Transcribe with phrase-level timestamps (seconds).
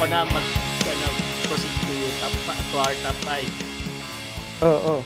[0.00, 0.46] ako na mag
[0.88, 1.06] ano,
[1.44, 1.92] proceed to
[2.24, 2.32] top
[2.72, 4.64] to our top 5.
[4.64, 4.94] Oo.
[4.96, 5.02] Oh,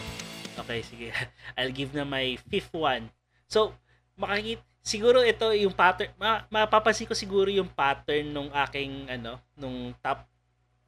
[0.62, 1.10] Okay, sige.
[1.58, 3.10] I'll give na my fifth one.
[3.50, 3.74] So,
[4.14, 9.90] makikita siguro ito yung pattern ma, mapapansin ko siguro yung pattern nung aking ano nung
[9.98, 10.30] top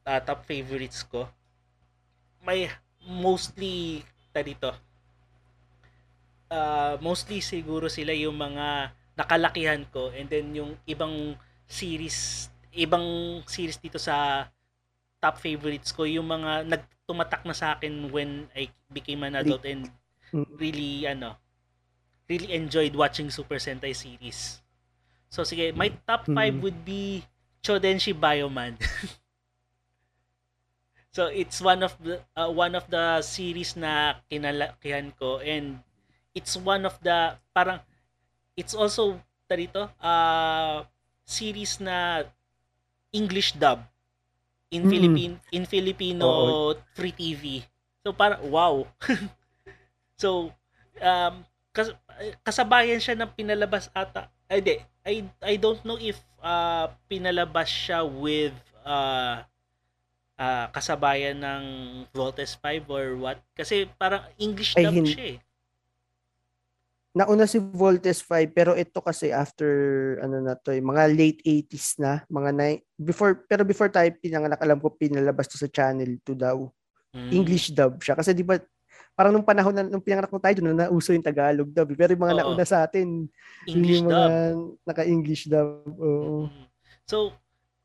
[0.07, 1.27] uh, top favorites ko
[2.47, 2.71] may
[3.11, 4.71] mostly ta dito
[6.53, 11.35] uh, mostly siguro sila yung mga nakalakihan ko and then yung ibang
[11.67, 14.47] series ibang series dito sa
[15.19, 19.89] top favorites ko yung mga nagtumatak na sa akin when I became an adult and
[20.61, 21.41] really ano
[22.29, 24.61] really enjoyed watching Super Sentai series.
[25.31, 26.63] So sige, my top 5 mm.
[26.63, 27.23] would be
[27.63, 28.79] Chodenshi Bioman.
[31.17, 35.81] so it's one of the uh, one of the series na kinalakihan ko and
[36.37, 37.81] it's one of the parang
[38.53, 39.17] it's also
[39.49, 40.85] tarito uh
[41.25, 42.29] series na
[43.15, 43.83] English dub
[44.71, 44.91] in mm.
[44.91, 46.71] Philippine in Filipino oh.
[46.95, 47.63] free TV.
[48.03, 48.87] So para wow.
[50.23, 50.51] so
[51.03, 51.35] um
[51.77, 51.93] kas,
[52.41, 54.33] kasabayan siya ng pinalabas ata.
[54.49, 54.77] Ay, di.
[55.07, 59.43] I, I don't know if uh, pinalabas siya with uh,
[60.39, 61.65] uh, kasabayan ng
[62.11, 63.39] Voltes 5 or what.
[63.55, 65.39] Kasi parang English dub Ay, siya eh.
[67.17, 69.73] Nauna si Voltes 5 pero ito kasi after
[70.21, 74.61] ano na to, eh, mga late 80s na, mga ni- before pero before tayo pinanganak
[74.61, 76.69] alam ko pinalabas to sa channel 2 daw.
[77.17, 77.31] Mm.
[77.33, 78.61] English dub siya kasi di ba
[79.17, 81.89] parang nung panahon na nung pinanganak mo tayo doon, nauso yung Tagalog dub.
[81.97, 82.41] Pero yung mga Oo.
[82.53, 83.25] nauna sa atin,
[83.65, 84.77] English yung mga dub.
[84.85, 85.69] naka-English dub.
[85.97, 86.53] Oo.
[86.53, 86.69] Mm.
[87.09, 87.33] So,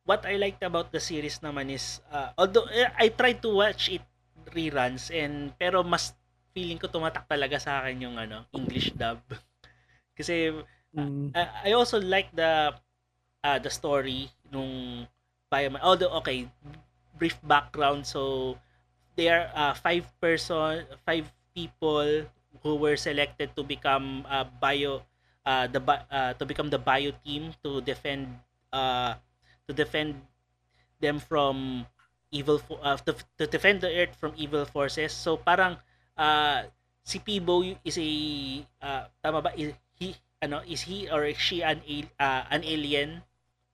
[0.04, 3.88] what I liked about the series naman is, uh, although eh, I tried to watch
[3.88, 4.04] it
[4.52, 6.12] reruns, and pero mas
[6.52, 9.20] feeling ko tumatak talaga sa akin yung ano, English dub.
[10.18, 10.52] Kasi
[10.96, 11.36] mm.
[11.36, 12.76] uh, I also like the
[13.44, 15.06] uh, the story nung
[15.52, 15.84] Bioman.
[15.84, 16.48] Although okay,
[17.20, 18.56] brief background so
[19.16, 22.24] there are uh, five person, five people
[22.64, 25.04] who were selected to become uh, bio
[25.46, 28.28] uh, the uh, to become the bio team to defend
[28.72, 29.16] uh,
[29.68, 30.16] to defend
[31.02, 31.86] them from
[32.32, 35.12] evil uh, to, to defend the earth from evil forces.
[35.12, 35.78] So parang
[36.18, 36.68] uh,
[37.04, 38.10] si Pibo is a
[38.82, 39.52] uh, tama ba?
[39.58, 41.82] Is he ano is he or is she an
[42.18, 43.22] uh, an alien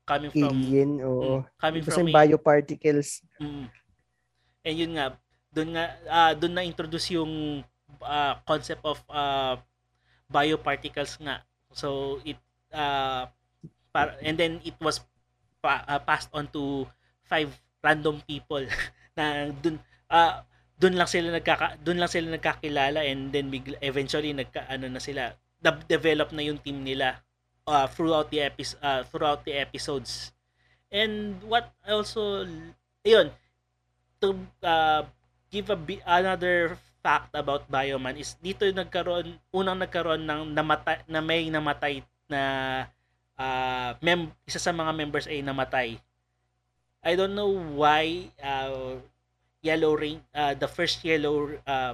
[0.07, 1.39] coming from alien oo.
[1.39, 3.09] Mm, coming Kasi from bioparticles.
[3.39, 3.65] Mm,
[4.63, 5.05] and yun nga
[5.51, 7.63] doon nga uh, doon na introduce yung
[8.03, 9.59] uh, concept of uh,
[10.31, 11.43] bioparticles nga.
[11.71, 12.39] So it
[12.71, 13.27] uh,
[13.91, 15.03] par- and then it was
[15.63, 16.87] pa- uh, passed on to
[17.27, 17.51] five
[17.83, 18.63] random people
[19.17, 19.79] na doon
[20.11, 20.43] uh,
[20.77, 25.01] doon lang sila nagkaka doon lang sila nagkakilala and then bigla, eventually nagka ano na
[25.01, 25.33] sila
[25.89, 27.17] develop na yung team nila
[27.65, 30.31] uh, throughout the episode uh, throughout the episodes
[30.93, 32.45] and what also
[33.01, 33.33] ayun
[34.21, 35.01] to uh,
[35.49, 41.49] give a another fact about Bioman is dito nagkaroon unang nagkaroon ng namatay na may
[41.49, 42.41] namatay na
[43.39, 45.95] uh, mem isa sa mga members ay namatay.
[47.05, 48.99] I don't know why uh,
[49.67, 51.93] Yellow Rain uh, the first Yellow uh,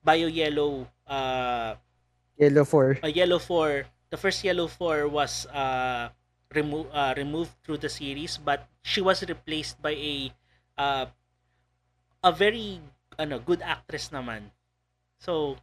[0.00, 1.76] Bio Yellow uh,
[2.40, 6.08] Yellow 4 uh, Yellow 4 the first Yellow 4 was uh,
[6.54, 10.32] remo- uh, removed through the series but she was replaced by a
[10.80, 11.06] uh,
[12.24, 12.80] a very
[13.18, 14.48] ano good actress naman.
[15.18, 15.58] So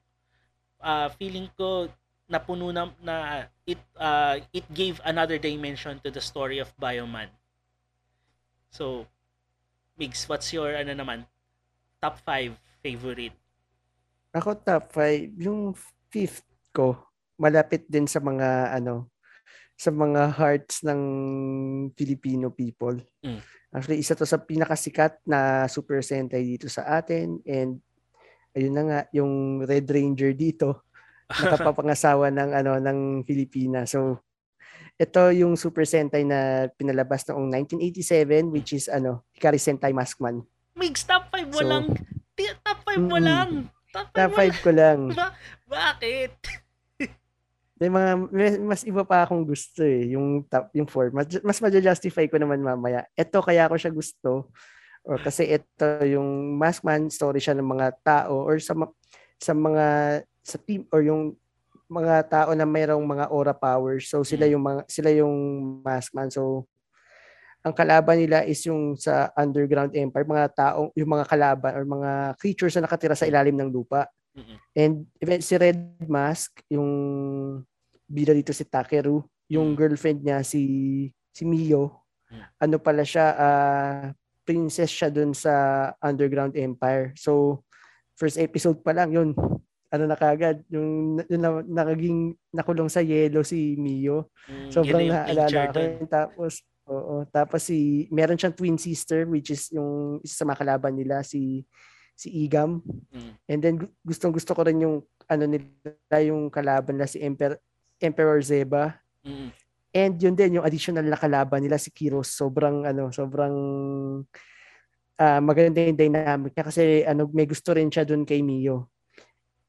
[0.83, 1.87] uh, feeling ko
[2.27, 3.15] napuno na, na
[3.63, 7.31] it uh, it gave another dimension to the story of Bioman.
[8.69, 9.07] So
[9.95, 11.23] Migs, what's your ano naman
[12.03, 12.51] top 5
[12.83, 13.35] favorite?
[14.35, 15.71] Ako top 5, yung
[16.11, 16.43] fifth
[16.75, 16.99] ko
[17.39, 19.11] malapit din sa mga ano
[19.75, 21.01] sa mga hearts ng
[21.95, 22.95] Filipino people.
[23.23, 23.43] Mm.
[23.75, 27.83] Actually, isa to sa pinakasikat na Super Sentai dito sa atin and
[28.55, 30.87] ayun na nga yung Red Ranger dito
[31.43, 33.91] nakapapangasawa ng ano ng Pilipinas.
[33.91, 34.23] So
[34.95, 40.39] ito yung Super Sentai na pinalabas noong 1987 which is ano, Hikari Sentai Maskman.
[40.75, 41.85] Mig top 5 mo so, lang.
[42.63, 43.49] Top 5 mo mm, lang.
[43.91, 44.99] Top 5, top 5 ko lang.
[45.19, 45.35] Ba-
[45.67, 46.35] bakit?
[47.79, 48.09] May mga
[48.63, 51.11] mas iba pa akong gusto eh, yung top, yung 4.
[51.11, 53.03] Mas mas ma-justify ko naman mamaya.
[53.19, 54.47] Ito kaya ako siya gusto.
[55.03, 58.73] O kasi ito yung Maskman story siya ng mga tao or sa
[59.35, 59.85] sa mga
[60.39, 61.35] sa team or yung
[61.85, 64.09] mga tao na mayroong mga aura powers.
[64.09, 64.53] So sila hmm.
[64.57, 65.35] yung mga sila yung
[65.85, 66.29] Maskman.
[66.33, 66.65] So
[67.65, 72.11] ang kalaban nila is yung sa underground empire, mga tao, yung mga kalaban or mga
[72.37, 74.05] creatures na nakatira sa ilalim ng lupa.
[74.37, 74.57] Mm-hmm.
[74.77, 76.91] And even si Red Mask, yung
[78.05, 79.81] bida dito si Takeru, yung mm-hmm.
[79.81, 80.61] girlfriend niya si
[81.33, 82.05] si Mio.
[82.59, 84.11] ano pala siya, uh,
[84.43, 87.15] princess siya dun sa Underground Empire.
[87.15, 87.63] So,
[88.19, 89.31] first episode pa lang, yun,
[89.95, 94.29] ano na kagad, yung, yung na, nakaging nakulong sa yellow si Mio.
[94.45, 95.81] Mm, Sobrang naaalala ko.
[96.05, 96.53] Tapos,
[96.85, 101.23] oo, tapos si, meron siyang twin sister, which is yung isa sa mga kalaban nila,
[101.23, 101.63] si
[102.15, 102.79] si Igam.
[103.11, 103.31] Mm.
[103.51, 107.59] And then gustong gusto ko rin yung ano nila yung kalaban nila si Emperor
[107.99, 108.95] Emperor Zeba.
[109.27, 109.49] Mm.
[109.95, 112.31] And yun din yung additional na kalaban nila si Kiros.
[112.31, 113.55] Sobrang ano, sobrang
[115.19, 118.94] uh, maganda yung dynamic niya kasi ano may gusto rin siya doon kay Mio.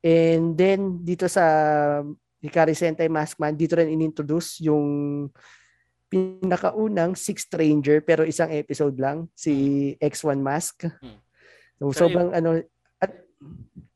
[0.06, 1.42] And then dito sa
[2.38, 4.86] Hikari Sentai Maskman, dito rin inintroduce yung
[6.06, 10.86] pinakaunang Sixth Ranger pero isang episode lang, si X1 Mask.
[11.02, 11.18] Hmm.
[11.82, 12.62] So, so sobrang ano
[13.02, 13.10] at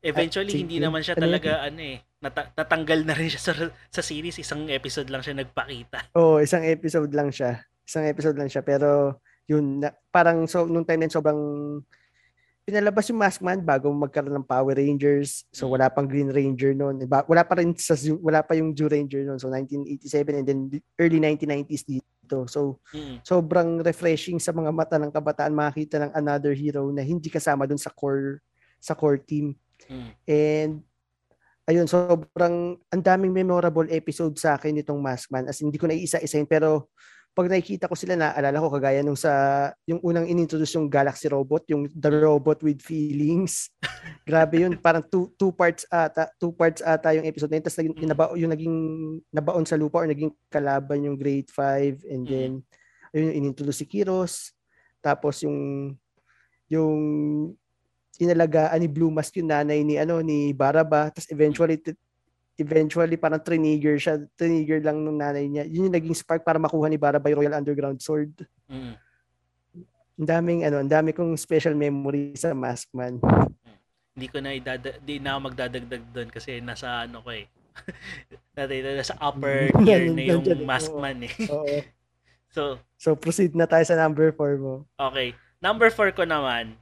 [0.03, 3.31] eventually at, hindi sige, naman siya ano talaga ano, ano eh nata- natanggal na rin
[3.31, 3.53] siya sa,
[3.89, 6.13] sa series isang episode lang siya nagpakita.
[6.13, 7.63] Oo, oh, isang episode lang siya.
[7.87, 11.39] Isang episode lang siya pero yun na, parang so nung time na sobrang
[12.71, 15.43] pinalabas yung Maskman bago magkaroon ng Power Rangers.
[15.51, 17.03] So wala pang Green Ranger noon.
[17.03, 19.35] Wala pa rin sa wala pa yung Zoo Ranger noon.
[19.35, 20.59] So 1987 and then
[20.95, 22.47] early 1990s dito.
[22.47, 23.27] So mm-hmm.
[23.27, 27.83] sobrang refreshing sa mga mata ng kabataan makita ng another hero na hindi kasama doon
[27.83, 28.39] sa core
[28.79, 29.51] sa core team.
[29.91, 30.11] Mm-hmm.
[30.31, 30.71] And
[31.67, 35.51] ayun, sobrang ang daming memorable episode sa akin nitong Maskman.
[35.51, 36.87] As hindi ko na iisa-isahin pero
[37.31, 39.31] pag nakikita ko sila, naalala ko kagaya nung sa,
[39.87, 43.71] yung unang inintroduce yung Galaxy Robot, yung The Robot with Feelings.
[44.27, 47.63] Grabe yun, parang two, two parts ata, two parts ata yung episode na yun.
[47.63, 48.77] Tapos naging, inaba, yung naging
[49.31, 52.51] nabaon sa lupa or naging kalaban yung grade 5 and then
[53.15, 54.51] ayun yung inintroduce si Kiros.
[54.99, 55.95] Tapos yung
[56.67, 56.99] yung
[58.19, 61.79] inalagaan ni Blue Mask yung nanay ni ano ni Baraba tapos eventually
[62.59, 65.63] eventually parang trigger siya, trigger lang ng nanay niya.
[65.67, 68.31] Yun yung naging spark para makuha ni Bara by Royal Underground Sword.
[68.67, 68.95] Mm.
[70.21, 73.17] Ang daming ano, ang dami kong special memory sa Maskman.
[73.23, 73.77] Mm.
[74.11, 77.47] Hindi ko na idada, di na magdadagdag doon kasi nasa ano ko eh.
[78.99, 81.33] nasa upper tier na yung Maskman eh.
[81.53, 81.77] Oo.
[82.55, 84.83] so, so proceed na tayo sa number 4 mo.
[84.99, 85.33] Okay.
[85.63, 86.75] Number 4 ko naman,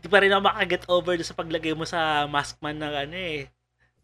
[0.00, 3.46] di pa rin ako makaget over sa paglagay mo sa Maskman ng ano eh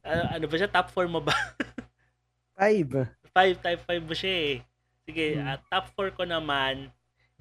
[0.06, 0.70] ano, ano ba siya?
[0.70, 1.34] Top 4 mo ba?
[2.56, 3.04] 5.
[3.34, 4.54] 5, type 5 mo siya eh.
[5.04, 5.44] Sige, hmm.
[5.44, 6.88] uh, top 4 ko naman,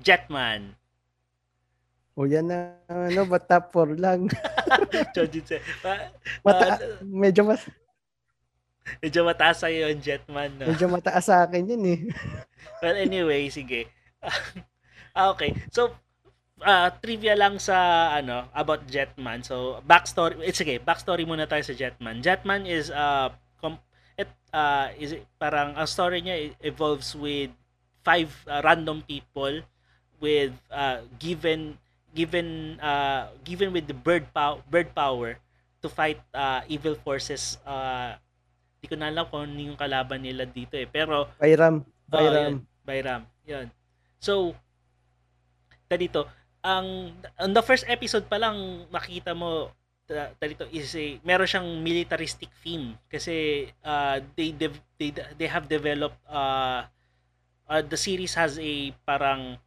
[0.02, 0.76] Jetman.
[2.16, 4.28] O yan na, ano ba top 4 lang?
[5.16, 5.64] Chojitse.
[5.84, 6.12] uh,
[6.46, 7.64] Mata- uh, medyo mas...
[9.02, 10.62] Medyo mataas sa'yo yung Jetman.
[10.62, 10.70] No?
[10.70, 12.00] Medyo mataas sa akin yun eh.
[12.86, 13.90] well, anyway, sige.
[15.18, 15.58] ah, okay.
[15.74, 15.90] So,
[16.62, 19.44] uh, trivia lang sa ano about Jetman.
[19.44, 20.80] So backstory, it's okay.
[20.80, 22.24] Backstory muna tayo sa Jetman.
[22.24, 23.81] Jetman is uh com-
[24.16, 27.52] it uh is it, parang ang story niya evolves with
[28.06, 29.60] five uh, random people
[30.22, 31.75] with uh given
[32.16, 35.36] given uh given with the bird power bird power
[35.84, 38.16] to fight uh evil forces uh
[38.80, 42.48] hindi ko na alam kung ano yung kalaban nila dito eh pero Bayram Bayram oh,
[42.48, 42.56] yun,
[42.88, 43.68] Bayram yun
[44.22, 44.56] so
[45.92, 46.28] dito
[46.66, 49.70] ang on the first episode pa lang makita mo
[50.42, 52.98] dito is a meron siyang militaristic theme.
[53.06, 56.86] Kasi uh, they de- they they have developed uh,
[57.69, 59.62] uh, the series has a parang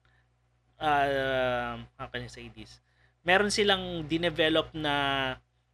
[0.78, 2.82] uh, how can I say this?
[3.22, 4.94] Meron silang dinevelop na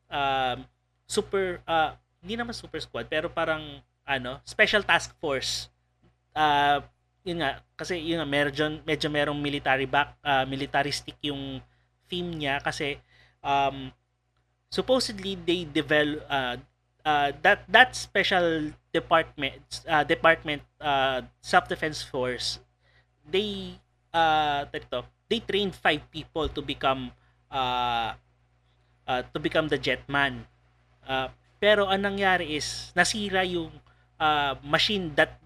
[0.08, 0.56] uh,
[1.04, 5.68] super uh, hindi naman super squad pero parang ano special task force.
[6.32, 6.80] Uh,
[7.24, 11.58] yun nga kasi yun nga medyo medyo merong military back uh, militaristic yung
[12.04, 13.00] theme niya kasi
[13.40, 13.88] um
[14.68, 16.60] supposedly they develop uh,
[17.08, 19.56] uh, that that special department
[19.88, 22.60] uh, department uh, self defense force
[23.24, 23.72] they
[24.12, 25.00] uh ito,
[25.32, 27.08] they trained five people to become
[27.48, 28.12] uh,
[29.08, 30.44] uh, to become the jetman
[31.08, 33.72] uh, pero ang nangyari is nasira yung
[34.20, 35.40] uh, machine that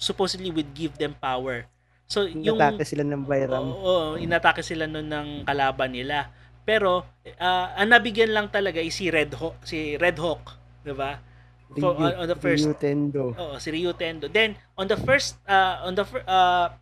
[0.00, 1.68] supposedly would give them power.
[2.08, 3.70] So yung inatake sila ng Bayram.
[3.70, 6.32] Oo, oo inatake sila noon ng kalaban nila.
[6.64, 7.04] Pero
[7.38, 11.20] uh, ang nabigyan lang talaga is si Red Hawk, si Red Hawk, 'di ba?
[11.70, 13.30] For, on, on the first Ryu Tendo.
[13.38, 14.26] Oo, si Ryu Tendo.
[14.26, 16.74] Then on the first uh, on the uh,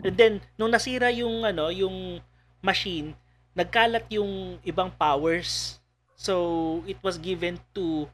[0.00, 2.22] then nung nasira yung ano, yung
[2.64, 3.12] machine,
[3.52, 5.76] nagkalat yung ibang powers.
[6.16, 8.08] So it was given to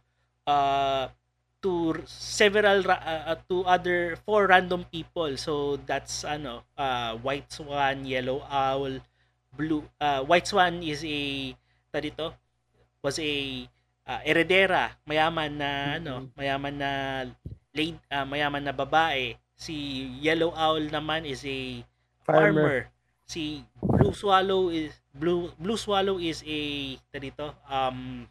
[0.47, 1.15] uh
[1.63, 5.37] to several uh, to other four random people.
[5.37, 9.01] So that's ano, uh, White Swan, Yellow Owl,
[9.57, 11.53] Blue uh, White Swan is a
[11.97, 12.37] dito
[13.01, 13.65] was a
[14.05, 15.97] uh, heredera, mayaman na mm-hmm.
[15.97, 16.91] ano, mayaman na
[17.73, 19.33] late uh, mayaman na babae.
[19.57, 21.81] Si Yellow Owl naman is a
[22.21, 22.93] farmer.
[23.25, 26.61] Si Blue Swallow is Blue Blue Swallow is a
[27.01, 28.29] ito dito um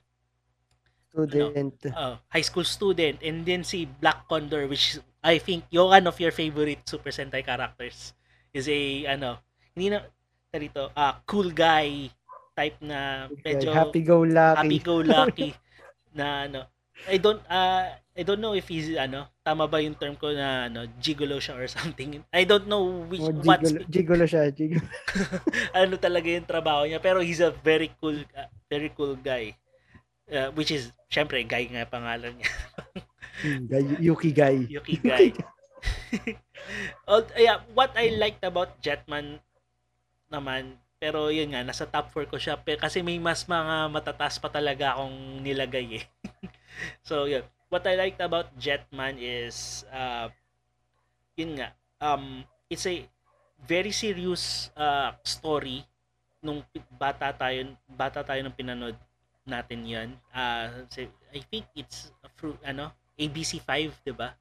[1.16, 1.80] Student.
[1.96, 6.20] uh, high school student and then si Black Condor which I think yung one of
[6.20, 8.12] your favorite Super Sentai characters
[8.52, 9.40] is a ano
[9.72, 10.04] hindi na
[10.52, 12.12] ito dito uh, cool guy
[12.56, 14.60] type na medyo happy go lucky.
[14.60, 15.50] happy go lucky
[16.20, 16.62] na ano
[17.12, 20.72] I don't uh I don't know if he's ano tama ba yung term ko na
[20.72, 24.48] ano gigolo siya or something I don't know which Oh, what gigolo, gigolo siya.
[24.56, 24.88] Gigolo.
[25.80, 29.52] ano talaga yung trabaho niya pero he's a very cool uh, very cool guy
[30.26, 32.50] Uh, which is syempre guy nga pangalan niya.
[33.36, 34.64] Hmm, guy- Yuki guy.
[34.72, 35.36] Yuki guy.
[37.04, 39.44] Oh, yeah, what I liked about Jetman
[40.32, 44.40] naman pero yun nga nasa top 4 ko siya pero kasi may mas mga matataas
[44.40, 46.06] pa talaga akong nilagay eh.
[47.08, 47.44] So yun.
[47.68, 50.32] What I liked about Jetman is uh,
[51.36, 53.04] yun nga um it's a
[53.68, 55.84] very serious uh, story
[56.40, 56.64] nung
[56.96, 58.96] bata tayo bata tayo nung pinanood
[59.46, 60.86] natin yan uh,
[61.32, 63.72] I think it's a fru- ano ABC5
[64.04, 64.34] 'di ba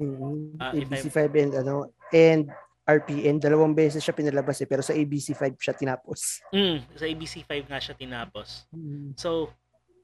[0.00, 2.48] Mm, Ah, if ABC5 and ano and
[2.88, 6.40] RPN dalawang beses siya pinalabas eh pero sa ABC5 siya tinapos.
[6.48, 9.12] mm, sa ABC5 nga siya tinapos Mm.
[9.14, 9.52] So,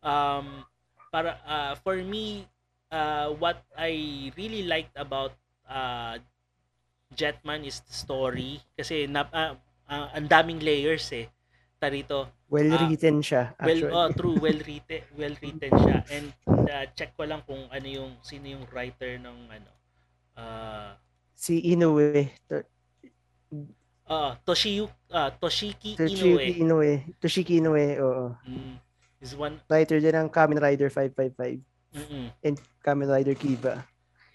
[0.04, 0.68] um,
[1.08, 2.44] para uh, for me,
[2.92, 3.96] uh, what I
[4.36, 5.32] really liked about
[5.64, 6.20] uh,
[7.08, 9.56] Jetman is the story kasi na, uh,
[9.88, 11.30] uh, ang daming layers eh.
[11.86, 12.26] Tarito.
[12.50, 13.94] Well Ah, written siya Well, actually.
[13.94, 15.98] oh, true, well written, well written siya.
[16.10, 16.26] And
[16.66, 19.70] uh, check ko lang kung ano yung sino yung writer ng ano.
[20.34, 20.90] Uh,
[21.30, 22.66] si Inoue, to,
[24.06, 26.50] uh, Toshiyu, uh, Toshiki Toshiki Inoue.
[26.58, 28.26] Inoue, Toshiki Inoue, oo.
[28.42, 28.76] Mm,
[29.22, 31.62] is one Writer din ng Kamen Rider 555
[31.94, 33.86] mm and Kamen Rider Kiba.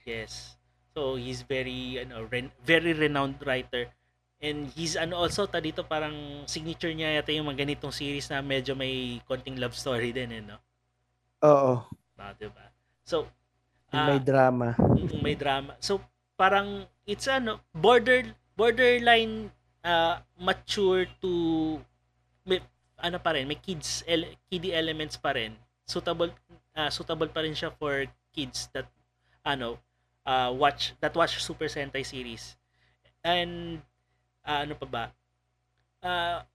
[0.08, 0.56] Yes.
[0.92, 3.88] So he's very ano ren- very renowned writer.
[4.42, 8.42] And he's ano also ta dito parang signature niya yata yung mga ganitong series na
[8.42, 10.58] medyo may konting love story din eh no.
[11.46, 11.86] Oo,
[12.18, 12.66] Ah, 'di ba?
[13.02, 13.30] So
[13.94, 14.74] ah, may drama.
[15.22, 15.78] may drama.
[15.78, 16.02] So
[16.34, 19.50] parang it's ano border borderline
[19.82, 21.32] uh, mature to
[22.46, 22.62] may,
[22.98, 25.54] ano pa rin, may kids ele- kiddie elements pa rin.
[25.86, 26.34] Suitable
[26.74, 28.90] ah, suitable pa rin siya for kids that
[29.46, 29.78] ano
[30.26, 32.58] uh, watch that watch Super Sentai series.
[33.22, 33.82] And
[34.46, 35.04] ah, ano pa ba?
[36.02, 36.46] Ah,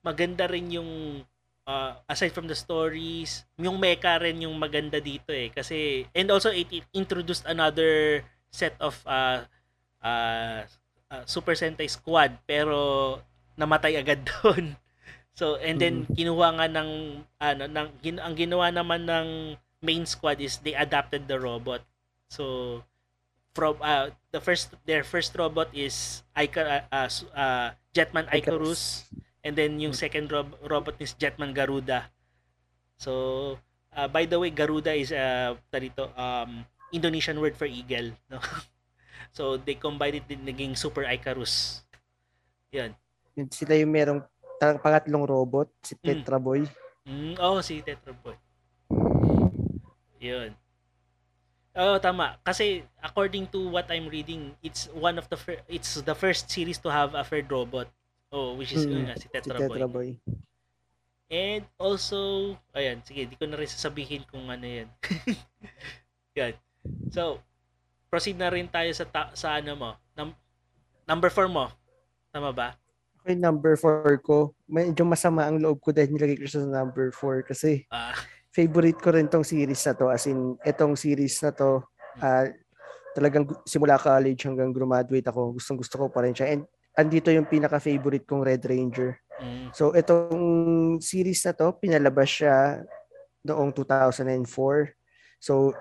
[0.00, 1.22] maganda rin yung
[1.68, 6.50] uh, aside from the stories, yung mecha rin yung maganda dito eh kasi and also
[6.50, 9.44] it, it introduced another set of uh,
[10.02, 10.64] uh,
[11.12, 13.18] uh, Super Sentai squad pero
[13.54, 14.74] namatay agad doon.
[15.36, 16.90] So and then kinuha nga ng
[17.40, 19.28] ano ng gin, ang ginawa naman ng
[19.80, 21.80] main squad is they adapted the robot.
[22.28, 22.80] So
[23.60, 29.04] from uh, the first their first robot is Icar uh, uh, uh, Jetman Icarus
[29.44, 32.08] and then yung second rob- robot is Jetman Garuda.
[32.96, 33.60] So
[33.92, 38.40] uh, by the way Garuda is uh, dito um Indonesian word for eagle, no?
[39.36, 41.84] so they combined it din naging Super Icarus.
[42.72, 42.96] 'Yan.
[43.52, 44.20] Sila yung merong
[44.56, 46.24] pangatlong robot, si Mm.
[46.24, 46.64] Tetra Boy.
[47.04, 48.40] Mm, oh, si Tetra Boy.
[50.20, 50.56] Yun.
[51.70, 52.34] Oh, tama.
[52.42, 56.82] Kasi according to what I'm reading, it's one of the fir- it's the first series
[56.82, 57.86] to have a third robot.
[58.30, 59.86] Oh, which is Mm, nga, si Si Tetra, Tetra Boy.
[59.86, 60.10] Boy.
[61.30, 64.88] And also, ayan, sige, di ko na rin sasabihin kung ano yan.
[66.38, 66.54] yan.
[67.14, 67.38] So,
[68.10, 69.90] proceed na rin tayo sa ta- sa ano mo.
[70.18, 70.34] Num-
[71.06, 71.70] number 4 mo.
[72.30, 72.74] Tama ba?
[73.22, 74.54] Okay, number 4 ko.
[74.66, 78.14] Medyo masama ang loob ko dahil nilagay ko sa number 4 kasi Ah,
[78.50, 80.06] favorite ko rin tong series na to.
[80.10, 81.86] As in, etong series na to,
[82.18, 82.46] ah,
[83.14, 86.54] talagang simula college hanggang graduate ako, gustong gusto ko pa rin siya.
[86.54, 86.62] And
[86.94, 89.18] andito yung pinaka-favorite kong Red Ranger.
[89.38, 92.82] mm, So, itong series na to, pinalabas siya
[93.46, 94.94] noong 2004.
[95.38, 95.72] So,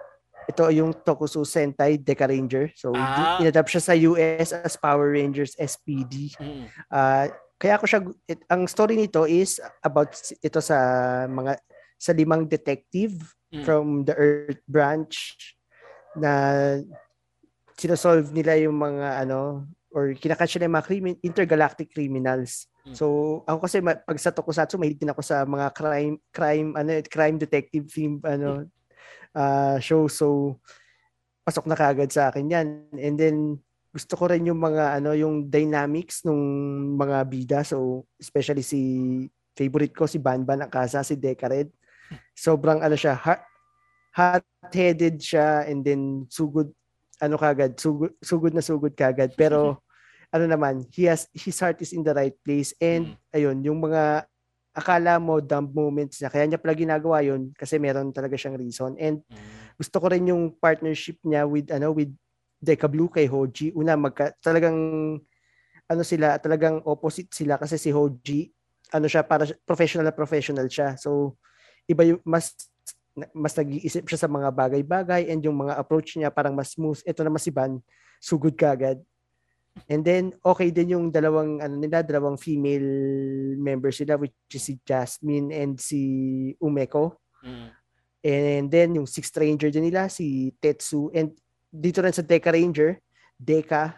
[0.49, 2.73] ito yung Tokusou Sentai Deca Ranger.
[2.73, 3.37] So, Ah.
[3.37, 6.33] inadapt siya sa US as Power Rangers SPD.
[6.37, 10.09] mm, Ah, kaya ako siya it- ang story nito is about
[10.39, 10.77] ito sa
[11.27, 11.59] mga
[11.99, 13.65] sa limang detective Mm.
[13.65, 15.33] from the Earth branch
[16.13, 16.31] na
[17.73, 22.69] sinosolve nila yung mga ano or kinakatch nila yung mga crimin- intergalactic criminals.
[22.85, 22.93] Mm.
[22.93, 23.05] So
[23.49, 27.89] ako kasi pag sa tokusatsu mahilig din ako sa mga crime crime ano crime detective
[27.89, 28.69] theme ano
[29.33, 30.57] ah, show so
[31.41, 32.67] pasok na kagad sa akin yan.
[33.01, 33.37] And then
[33.89, 36.37] gusto ko rin yung mga ano yung dynamics nung
[37.01, 38.81] mga bida so especially si
[39.57, 41.73] favorite ko si Banban Akasa si Decared
[42.39, 43.43] sobrang ano siya hot,
[44.15, 46.71] hot-headed siya and then sugod
[47.19, 49.75] ano kagad sugod, sugod na sugod kagad pero
[50.33, 52.69] ano naman, he has, his heart is in the right place.
[52.77, 53.33] And, Mm.
[53.33, 54.29] ayun, yung mga
[54.77, 58.93] akala mo dumb moments niya, kaya niya pala ginagawa yun kasi meron talaga siyang reason.
[59.01, 59.73] And Mm.
[59.81, 62.13] gusto ko rin yung partnership niya with, ano, with
[62.61, 63.73] Deca Blue kay Hoji.
[63.73, 64.77] Una, magka, talagang,
[65.89, 68.53] ano sila, talagang opposite sila kasi si Hoji,
[68.93, 70.93] ano siya, para professional na professional siya.
[70.93, 71.41] So,
[71.89, 72.53] iba yung, mas,
[73.33, 77.01] mas nag-iisip siya sa mga bagay-bagay and yung mga approach niya parang mas smooth.
[77.01, 77.81] Ito naman si Van,
[78.21, 79.01] sugod ka agad.
[79.87, 82.89] And then, okay din yung dalawang, ano nila, dalawang female
[83.55, 86.01] members sila, which is si Jasmine and si
[86.59, 87.15] Umeko.
[87.41, 87.69] Mm.
[88.19, 91.07] And then, yung Sixth Ranger din nila, si Tetsu.
[91.15, 91.31] And
[91.71, 92.99] dito rin sa Deca Ranger,
[93.39, 93.95] Deca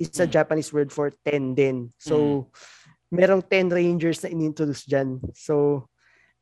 [0.00, 0.32] is a Mm.
[0.32, 1.92] Japanese word for 10 din.
[2.00, 2.48] So,
[3.12, 5.20] merong 10 Rangers na inintroduce dyan.
[5.36, 5.84] So,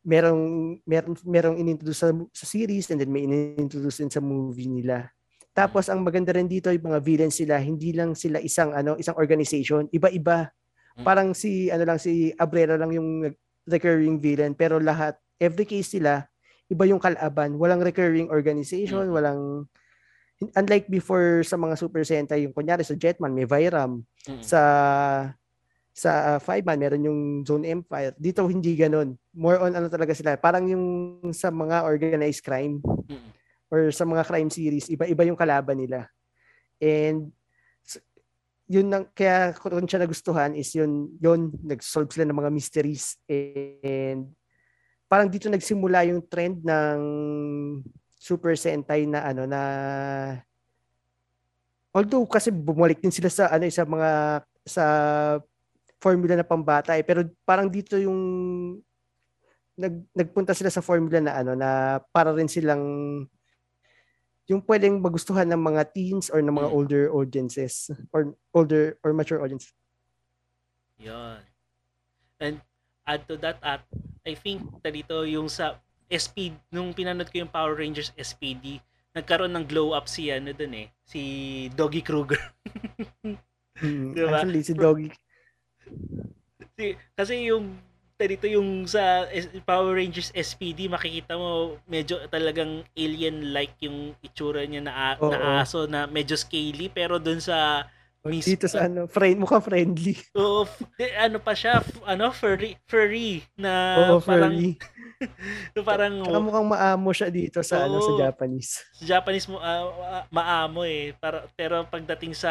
[0.07, 0.43] merong,
[0.87, 5.11] merong, merong inintroduce sa, sa series and then may inintroduce din sa movie nila.
[5.51, 9.19] Tapos ang maganda rin dito yung mga villains sila, hindi lang sila isang ano, isang
[9.19, 10.55] organization, iba-iba.
[10.95, 11.05] Mm.
[11.05, 13.27] Parang si ano lang si Abrera lang yung
[13.67, 16.23] recurring villain pero lahat every case sila
[16.71, 19.15] iba yung kalaban, walang recurring organization, Mm.
[19.15, 19.43] walang
[20.55, 24.43] unlike before sa mga Super Sentai yung kunyari sa Jetman may Vyram, Mm.
[24.45, 24.61] sa
[25.97, 28.13] sa uh, Five Man meron yung Zone Empire.
[28.21, 29.17] Dito hindi ganoon.
[29.33, 30.85] More on ano talaga sila, parang yung
[31.33, 32.85] sa mga organized crime
[33.73, 36.05] or sa mga crime series, iba-iba yung kalaban nila.
[36.77, 37.33] And
[38.67, 43.15] yun nang kaya ko rin siya nagustuhan is yun yun nag-solve sila ng mga mysteries
[43.31, 44.27] and
[45.07, 46.99] parang dito nagsimula yung trend ng
[48.19, 49.63] Super Sentai na ano na
[51.95, 54.11] although kasi bumalik din sila sa ano sa mga
[54.67, 54.85] sa
[55.97, 58.19] formula na pambata eh, pero parang dito yung
[59.77, 62.85] nag nagpunta sila sa formula na ano na para rin silang
[64.47, 66.77] yung pwedeng magustuhan ng mga teens or ng mga Mm.
[66.77, 69.75] older audiences or older or mature audiences.
[70.97, 71.43] Yun.
[72.41, 72.63] And
[73.05, 73.85] add to that at
[74.25, 78.79] I think dito yung sa SP nung pinanood ko yung Power Rangers SPD
[79.13, 81.21] nagkaroon ng glow up si ano dun eh si
[81.73, 82.41] Doggy Kruger
[83.77, 84.41] Mm, Diba?
[84.41, 85.13] Actually, si Doggy,
[87.15, 87.77] kasi yung
[88.17, 89.29] dito yung sa
[89.69, 95.29] Power Rangers SPD makikita mo medyo talagang alien like yung itsura niya na, Oo.
[95.29, 97.85] na aso na medyo scaly pero dun sa
[98.27, 100.19] Miss- dito sa ano, friend, mukhang friendly.
[100.35, 104.75] Oo, f- di- ano pa siya, f- ano, furry, furry na Oo, parang, furry.
[105.79, 108.19] parang Saka mukhang maamo siya dito sa ano sa Oo.
[108.19, 108.83] Japanese.
[108.99, 111.15] sa Japanese mo ah, ah, maamo eh.
[111.15, 112.51] Para, pero pagdating sa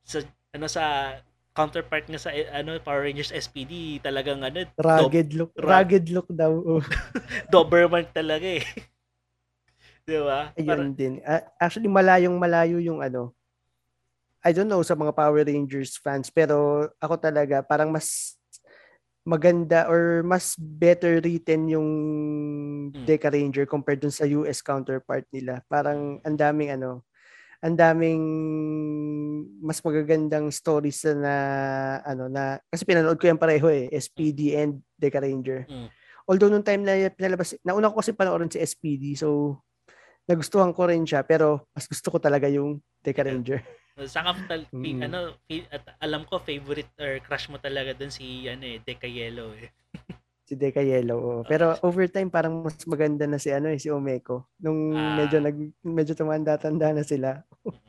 [0.00, 1.12] sa ano sa
[1.52, 5.50] counterpart niya sa eh, ano Power Rangers SPD, talagang ano, Rugged look.
[5.58, 6.52] Rug- Rugged look daw.
[6.70, 6.82] Oh,
[7.52, 8.64] Doberman talaga eh.
[10.06, 10.50] 'Di ba?
[10.58, 11.22] ayun din.
[11.22, 13.30] Ah, actually, malayong malayo yung ano.
[14.40, 18.40] I don't know sa mga Power Rangers fans, pero ako talaga parang mas
[19.20, 21.88] maganda or mas better written yung
[23.04, 25.60] Deca Ranger compared dun sa US counterpart nila.
[25.68, 27.04] Parang ang daming ano,
[27.60, 28.24] ang daming
[29.60, 31.34] mas magagandang stories na
[32.02, 35.68] ano na kasi pinanood ko yan pareho eh, SPD and Deca Ranger.
[35.68, 35.88] Mm.
[36.24, 39.60] Although nung time na pinalabas, nauna ko kasi panoorin si SPD, so
[40.24, 43.60] nagustuhan ko rin siya, pero mas gusto ko talaga yung Deca Ranger.
[44.00, 45.02] Saka tal- fi- Mm.
[45.04, 45.18] ano,
[45.68, 49.68] at alam ko favorite or crush mo talaga dun si ano eh, Deca Yellow eh.
[50.50, 51.18] si Deca Yellow.
[51.22, 51.40] oo.
[51.46, 54.50] Pero overtime parang mas maganda na si ano eh, si Omeko.
[54.58, 55.22] Nung Ah.
[55.22, 55.54] medyo nag
[55.86, 57.46] medyo tumanda-tanda na sila.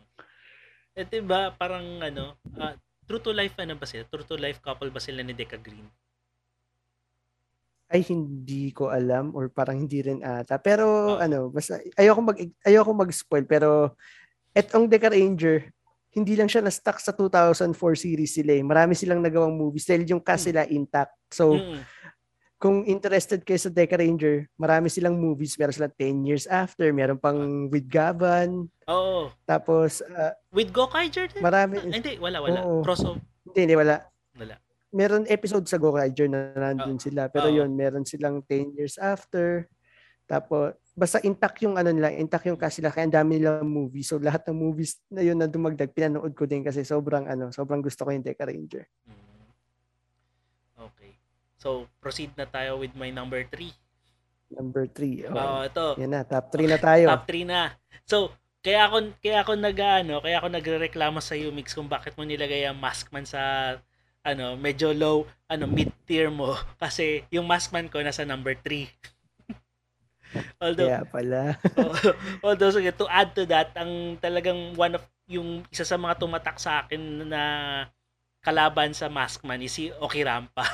[0.91, 2.75] Eh, 'di ba parang ano, ah,
[3.07, 4.03] true to life ano ba sila?
[4.11, 5.87] True to life couple ba sila ni Deca Green?
[7.87, 10.59] Ay hindi ko alam or parang hindi rin ata.
[10.59, 11.17] Pero Oo.
[11.17, 13.95] ano, basta ayoko mag ayoko mag-spoil pero
[14.51, 15.71] etong Deca Ranger
[16.11, 18.59] hindi lang siya na-stuck sa 2004 series sila eh.
[18.59, 21.15] Marami silang nagawang movies dahil yung cast sila intact.
[21.31, 21.79] So, Mm.
[22.61, 25.57] Kung interested kayo sa Deca Ranger, marami silang movies.
[25.57, 26.93] Meron silang 10 years after.
[26.93, 28.69] Meron pang with Gavan.
[28.85, 29.33] Oo.
[29.49, 31.41] Tapos, ah, With Gokaiger din?
[31.41, 31.81] marami.
[31.81, 32.61] Ah, hindi, wala, wala.
[32.61, 32.85] Oo.
[32.85, 33.17] Crossover.
[33.49, 34.05] Hindi, hindi, wala.
[34.37, 34.61] Wala.
[34.93, 37.33] Meron episode sa Gokaiger na nandun sila.
[37.33, 37.65] Pero Oo.
[37.65, 39.65] yun, meron silang 10 years after.
[40.29, 42.93] Tapos, basta intact yung ano nila, intact yung cast nila.
[42.93, 44.05] Kaya ang dami nilang movie.
[44.05, 47.81] So, lahat ng movies na yun na dumagdag, pinanood ko din kasi sobrang ano, sobrang
[47.81, 48.85] gusto ko yung Deca Ranger.
[49.09, 49.30] Mm.
[51.61, 53.69] So, proceed na tayo with my number 3.
[54.57, 55.29] Number 3.
[55.29, 55.85] Oo, Oh, ito.
[56.01, 57.05] yan na, top 3 na tayo.
[57.05, 57.77] Top 3 na.
[58.09, 58.33] So,
[58.65, 62.81] kaya ako kaya ako nag-ano, kaya ako nagrereklamo sa Umix kung bakit mo nilagay ang
[62.81, 63.73] Maskman sa
[64.21, 68.85] ano, medyo low, ano, mid tier mo kasi yung Maskman ko nasa number 3.
[70.65, 71.41] although, Kaya pala.
[72.45, 76.57] although, sige, to add to that, ang talagang one of, yung isa sa mga tumatak
[76.57, 77.43] sa akin na
[78.41, 80.65] kalaban sa Maskman is si Okirampa.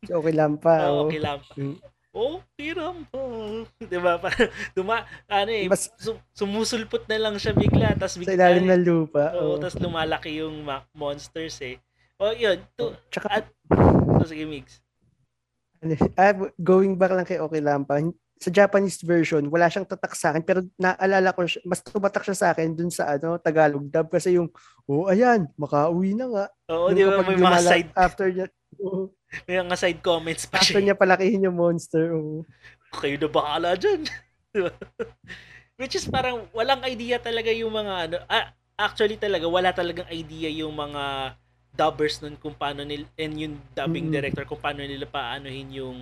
[0.00, 0.74] Si okay lang pa.
[0.86, 1.02] Oo, oh.
[1.06, 1.52] Okirampa.
[1.54, 1.76] Mm.
[2.10, 3.20] Okirampa.
[3.92, 4.12] Diba?
[4.18, 8.66] Parang, duma, ano eh, Mas sum- sumusulpot na lang siya bigla, tapos sa bigla, ilalim
[8.66, 9.30] ng lupa.
[9.38, 9.56] Oo, Oh.
[9.56, 11.78] tapos lumalaki yung monsters eh.
[12.18, 12.58] O, yun.
[12.74, 13.46] To, Tsaka, at,
[14.20, 14.82] so, sige, Migs.
[15.80, 17.96] ano, ah, going back lang kay Okay Lampa,
[18.40, 22.36] sa Japanese version, wala siyang tatak sa akin, pero naalala ko, siya- mas tumatak siya
[22.36, 24.48] sa akin dun sa ano, Tagalog dub kasi yung,
[24.84, 26.44] oh, ayan, makauwi na nga.
[26.72, 28.48] Oo, di ba may mga side, After niya,
[29.46, 30.82] may mga side comments pa after siya.
[30.82, 32.12] niya palakihin yung monster.
[32.12, 32.42] oo.
[32.92, 34.02] Kayo na bahala dyan.
[34.52, 34.72] Di ba?
[35.76, 40.50] Which is parang walang idea talaga yung mga ano, ah, actually talaga wala talagang idea
[40.50, 41.34] yung mga
[41.70, 44.12] dubbers nun kung paano nila and yung dubbing Mm.
[44.12, 45.98] director kung paano nila paanohin yung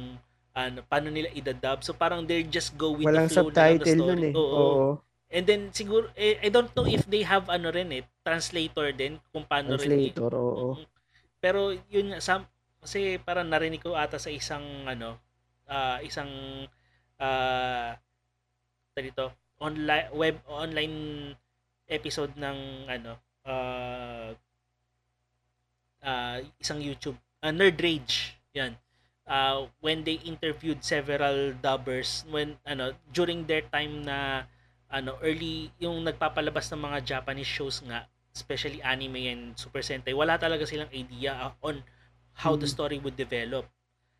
[0.51, 1.83] ano, paano nila idadub.
[1.83, 4.01] So parang they just go with Walang the flow na subtitle story.
[4.01, 4.35] nun eh.
[4.35, 4.57] Oo.
[4.57, 4.89] Oo.
[5.29, 9.21] And then siguro eh, I don't know if they have ano rin eh, translator din
[9.29, 10.81] kung paano rin Translator, oo.
[11.39, 12.43] Pero yun sam
[12.89, 15.21] kasi parang narinig ko ata sa isang ano
[15.69, 16.33] ah, isang
[17.21, 17.93] ah
[18.97, 19.29] dito
[19.61, 20.97] online web online
[21.85, 23.13] episode ng ano
[23.45, 24.33] ah
[26.01, 28.41] ah, isang YouTube ah, Nerd Rage.
[28.57, 28.73] Yan.
[29.29, 34.49] Ah, when they interviewed several dubbers when ano during their time na
[34.89, 40.41] ano early yung nagpapalabas ng mga Japanese shows nga especially anime and Super Sentai wala
[40.41, 41.85] talaga silang idea on
[42.39, 42.73] how the Mm.
[42.73, 43.67] story would develop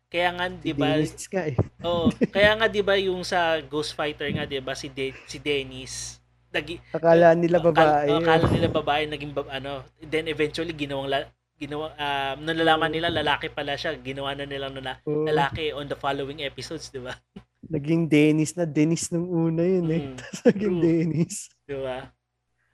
[0.09, 0.89] kaya nga Si 'di ba
[1.29, 1.55] ka eh.
[1.81, 5.37] oh kaya nga 'di ba yung sa Ghost Fighter nga 'di ba si De- si
[5.37, 6.17] Dennis
[6.49, 8.09] nagi Akala nila babae.
[8.09, 12.89] Akala, akala nila babae naging bab- ano then eventually ginawang la, ginawa um, nung nalaman
[12.89, 15.27] nila lalaki pala siya ginawa na nilang na, Oo.
[15.29, 17.13] lalaki on the following episodes 'di ba
[17.69, 18.65] Naging Dennis na.
[18.65, 20.01] Dennis nung una yun eh.
[20.01, 20.15] Mm.
[20.17, 20.81] Tapos naging True.
[20.81, 21.35] Dennis.
[21.69, 21.97] Di ba?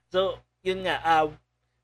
[0.08, 0.20] So,
[0.64, 1.28] yun nga, uh,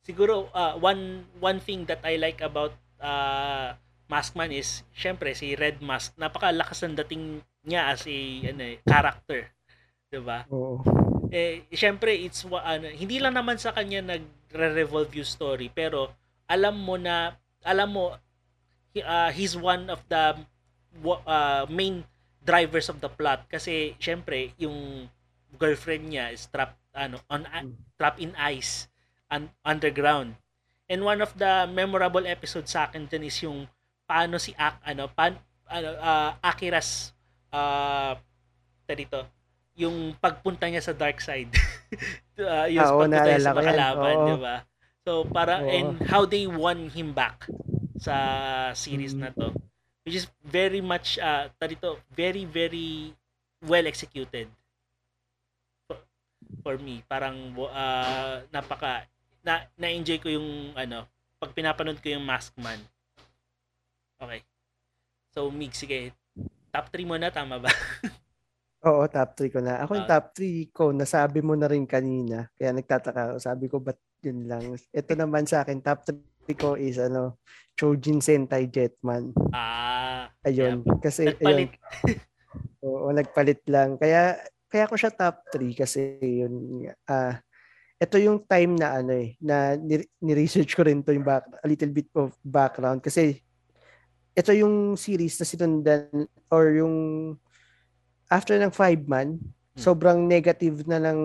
[0.01, 2.73] siguro, uh, one, one thing that I like about
[3.03, 3.75] uh,
[4.07, 9.51] Maskman is, syempre, si Red Mask, napakalakas ng dating niya as a ano, eh, character.
[10.09, 10.45] Di ba?
[10.53, 10.85] Oo.
[11.33, 16.13] Eh, syempre, it's, ano, hindi lang naman sa kanya nagre-revolve yung story, pero
[16.47, 17.35] alam mo na,
[17.65, 18.15] alam mo,
[19.01, 20.37] uh, he's one of the
[21.25, 22.05] uh, main
[22.45, 25.07] drivers of the plot kasi syempre yung
[25.57, 27.73] girlfriend niya is trapped ano on Mm.
[27.97, 28.91] trapped in ice
[29.31, 30.35] un- underground
[30.93, 33.65] and one of the memorable episodes sa akin din is yung
[34.05, 35.41] paano si Ak ano pan
[35.73, 37.17] ano ah, Akira's
[37.49, 38.13] uh,
[38.93, 39.25] dito
[39.73, 41.49] yung pagpunta niya sa dark side.
[42.37, 44.57] Uh, yung Ah, pagpunta niya sa makalaban di ba?
[45.09, 45.73] So para Oo.
[45.73, 47.49] and how they won him back
[47.97, 48.15] sa
[48.77, 49.21] series Mm.
[49.25, 49.49] na to
[50.05, 53.17] which is very much uh dito very very
[53.65, 54.53] well executed.
[55.89, 55.97] For,
[56.61, 59.09] for me parang uh, napaka
[59.43, 62.79] na na-enjoy ko yung ano pag pinapanood ko yung Maskman
[64.17, 64.47] okay
[65.31, 66.15] so Mig sige
[66.71, 67.71] top 3 mo na tama ba
[68.83, 69.79] Oo, top 3 ko na.
[69.87, 70.19] Ako yung Ah.
[70.19, 72.51] top 3 ko, nasabi mo na rin kanina.
[72.59, 73.37] Kaya nagtataka ako.
[73.39, 73.95] Sabi ko, ba't
[74.27, 74.75] yun lang?
[74.91, 76.19] Ito naman sa akin, top 3
[76.59, 77.39] ko is ano,
[77.79, 79.31] Chojin Sentai Jetman.
[79.55, 80.83] ah Ayun.
[80.99, 82.19] Kasi, nagpalit ayun.
[82.83, 84.03] Oo, nagpalit lang.
[84.03, 84.35] Kaya,
[84.67, 87.39] kaya ko siya top 3 kasi yun, ah,
[88.03, 91.69] ito yung time na ano eh, na ni- ni-research ko rin to yung back, a
[91.71, 93.39] little bit of background kasi
[94.35, 96.97] ito yung series na sinundan or yung
[98.27, 99.39] after ng five man,
[99.79, 101.21] sobrang negative na ng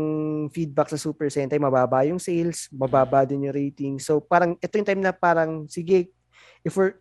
[0.54, 1.58] feedback sa Super Sentai.
[1.58, 3.96] Mababa yung sales, mababa din yung rating.
[3.98, 6.12] So parang ito yung time na parang sige,
[6.64, 7.00] if we're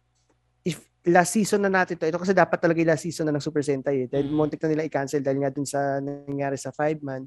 [0.62, 3.44] if last season na natin to, ito kasi dapat talaga yung last season na ng
[3.44, 4.08] Super Sentai eh.
[4.10, 4.34] Dahil Mm.
[4.34, 7.26] muntik na nila i-cancel dahil nga dun sa nangyari sa five man.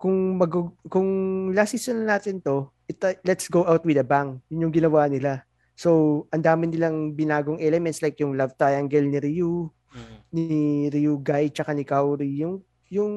[0.00, 0.48] Kung mag
[0.88, 1.08] kung
[1.52, 4.40] last season na natin to, ito, let's go out with a bang.
[4.48, 5.44] Yun yung ginawa nila.
[5.76, 10.16] So, ang dami nilang binagong elements like yung love triangle ni Ryu, Mm.
[10.30, 10.44] ni
[10.86, 12.62] Ryugai tsaka ni Kaori yung
[12.94, 13.12] yung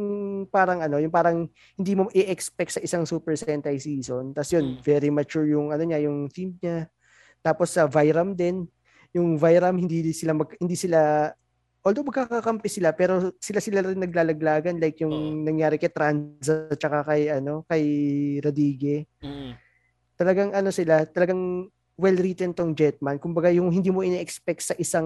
[0.50, 1.46] parang ano yung parang
[1.78, 4.78] hindi mo i-expect sa isang Super Sentai season tapos yun Mm.
[4.82, 6.90] very mature yung ano niya yung theme niya
[7.46, 8.66] tapos sa Vyram din
[9.14, 11.30] yung Vyram hindi sila mag, hindi sila
[11.84, 15.36] although magkakakampi sila pero sila sila rin naglalaglagan like yung Oo.
[15.36, 17.84] nangyari kay Tranza tsaka kay ano kay
[18.40, 19.52] Radige Mm.
[20.16, 23.20] talagang ano sila, talagang well written tong Jetman.
[23.20, 25.06] Kumbaga yung hindi mo ina-expect sa isang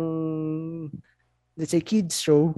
[1.58, 2.54] let's say kids show,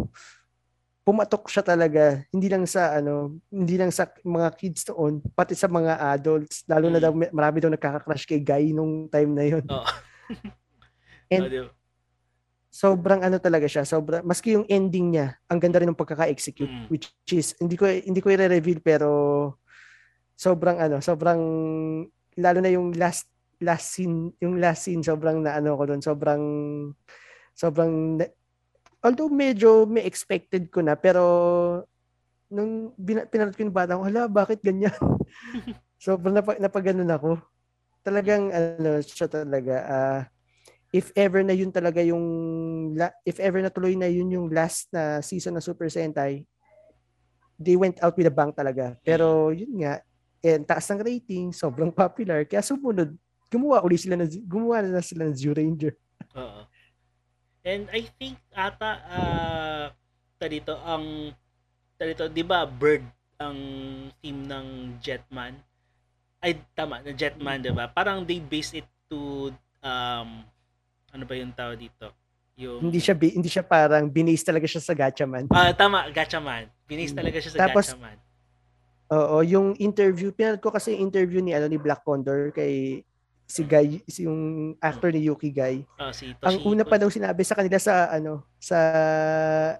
[1.02, 2.22] pumatok siya talaga.
[2.30, 6.62] Hindi lang sa ano, hindi lang sa mga kids doon, pati sa mga adults.
[6.68, 7.04] Lalo na Mm.
[7.04, 9.44] daw marami daw nagkaka-crush kay Guy nung time na.
[9.48, 9.66] And-
[11.32, 11.79] Oh, ba?
[12.70, 16.86] Sobrang ano talaga siya, sobrang maski yung ending niya, ang ganda rin ng pagkaka-execute Mm.
[16.94, 19.10] which is hindi ko hindi ko i-reveal pero
[20.38, 21.42] sobrang ano, sobrang
[22.40, 23.28] lalo na yung last
[23.60, 26.44] last scene, yung last scene sobrang na ano ko doon, sobrang
[27.58, 28.22] sobrang
[29.04, 31.24] although medyo may expected ko na pero
[32.50, 32.94] nung
[33.30, 34.94] pinanood ko yung bata ko, hala, bakit ganyan?
[36.02, 37.38] sobrang napa, napaganon ako.
[38.06, 40.22] Talagang ano siya talaga ah
[40.90, 42.26] if ever na yun talaga yung
[43.26, 46.46] if ever na tuloy na yun yung last na season ng Super Sentai
[47.60, 50.02] they went out with a bang talaga pero yun nga
[50.40, 53.14] eh, ang taas ng rating sobrang popular kaya sumunod
[53.52, 55.94] gumawa uli sila ng gumawa na sila ng Zero Ranger
[56.38, 56.62] Oo.
[57.66, 59.86] And I think ata uh,
[60.48, 61.36] dito ang
[62.00, 63.04] dito 'di ba Bird
[63.40, 63.60] ang
[64.24, 64.68] theme ng
[65.04, 65.60] Jetman.
[66.40, 67.92] Ay tama, na Jetman 'di ba?
[67.92, 69.52] Parang they based it to
[69.84, 70.48] um
[71.10, 72.14] ano ba yung tao dito?
[72.56, 76.68] Yung hindi siya hindi siya parang binase talaga siya sa Gatchaman Ah, tama, Gatchaman.
[76.84, 78.18] Binis talaga siya sa Tapos, Gatchaman.
[79.10, 83.02] oo yung interview pinanood ko kasi yung interview ni ano ni Black Condor kay
[83.50, 84.38] si Guy si yung
[84.78, 86.70] actor ni Yuki Guy Oh, si ang Toshihiko.
[86.70, 88.78] una pa daw sinabi sa kanila sa ano sa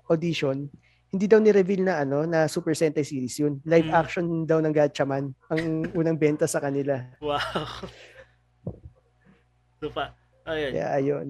[0.08, 0.66] audition
[1.10, 3.58] hindi daw ni-reveal na ano na Super Sentai series yun.
[3.66, 3.98] Live Mm.
[3.98, 5.62] action daw ng Gatchaman ang
[5.94, 7.02] unang benta sa kanila.
[7.18, 7.42] Wow.
[9.82, 10.14] so pa,
[10.52, 10.72] ayun.
[10.74, 11.28] Kaya ayun.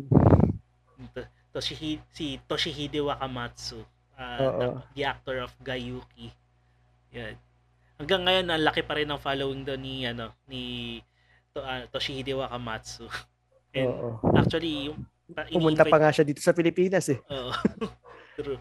[1.15, 3.81] To- Toshihi, si Toshihide Wakamatsu,
[4.13, 4.59] ah, Oo.
[4.77, 6.29] na- the actor of Gayuki.
[7.09, 7.33] Yan.
[7.97, 10.61] Hanggang ngayon, ang laki pa rin ng following doon ni, ano, ni
[11.51, 13.09] to, ah, Toshihide Wakamatsu.
[13.77, 14.17] And Oo.
[14.33, 17.21] actually, yung, Pumunta pa nga siya dito sa Pilipinas eh.
[17.29, 17.53] Oo.
[18.37, 18.57] True.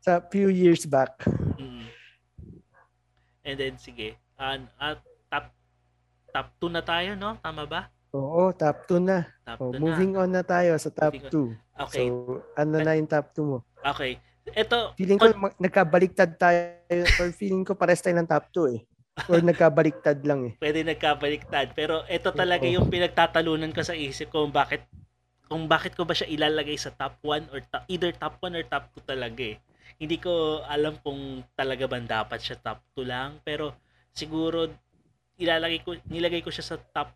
[0.00, 1.12] Sa few years back.
[1.60, 1.84] Mm.
[3.44, 4.16] And then, sige.
[4.36, 5.52] An at top
[6.32, 7.36] top 2 na tayo, no?
[7.40, 7.88] Tama ba?
[8.16, 9.18] Oo, top 2 na.
[9.44, 9.78] Top Oh, 2 na.
[9.78, 11.84] moving on na tayo sa top Moving 2.
[11.84, 12.06] Okay.
[12.08, 12.12] So,
[12.56, 13.58] ano na yung top 2 mo?
[13.84, 14.16] Okay.
[14.46, 16.80] Ito, Feeling ko mag- nagkabaliktad tayo
[17.18, 18.80] or feeling ko pares tayo ng top 2 eh.
[19.26, 20.52] Or nagkabaliktad lang eh.
[20.56, 21.72] pwede nagkabaliktad.
[21.72, 22.74] Pero ito talaga Oo.
[22.74, 24.84] yung pinagtatalunan ko sa isip ko kung bakit
[25.46, 28.64] kung bakit ko ba siya ilalagay sa top 1 or top, either top 1 or
[28.64, 29.56] top 2 talaga eh.
[29.96, 31.18] Hindi ko alam kung
[31.54, 33.38] talaga ba dapat siya top 2 lang.
[33.42, 33.72] Pero
[34.10, 34.68] siguro
[35.36, 37.10] ilalagay ko, nilagay ko siya sa top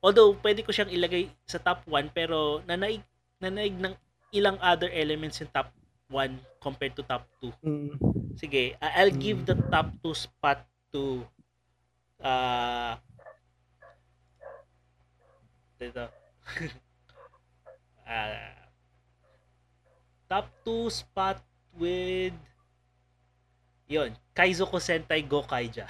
[0.00, 3.04] although pwede ko siyang ilagay sa top 1 pero nanaig,
[3.40, 3.94] nanaig ng
[4.32, 5.68] ilang other elements yung top
[6.10, 7.52] 1 compared to top 2.
[7.62, 7.94] Mm.
[8.34, 9.48] Sige, I'll give Mm.
[9.48, 11.24] the top 2 spot to
[12.20, 12.96] uh
[15.80, 16.04] dito.
[18.10, 18.66] Ah,
[20.26, 21.38] top 2 spot
[21.78, 22.34] with
[23.86, 25.86] yon Kaizoku Sentai Gokaija.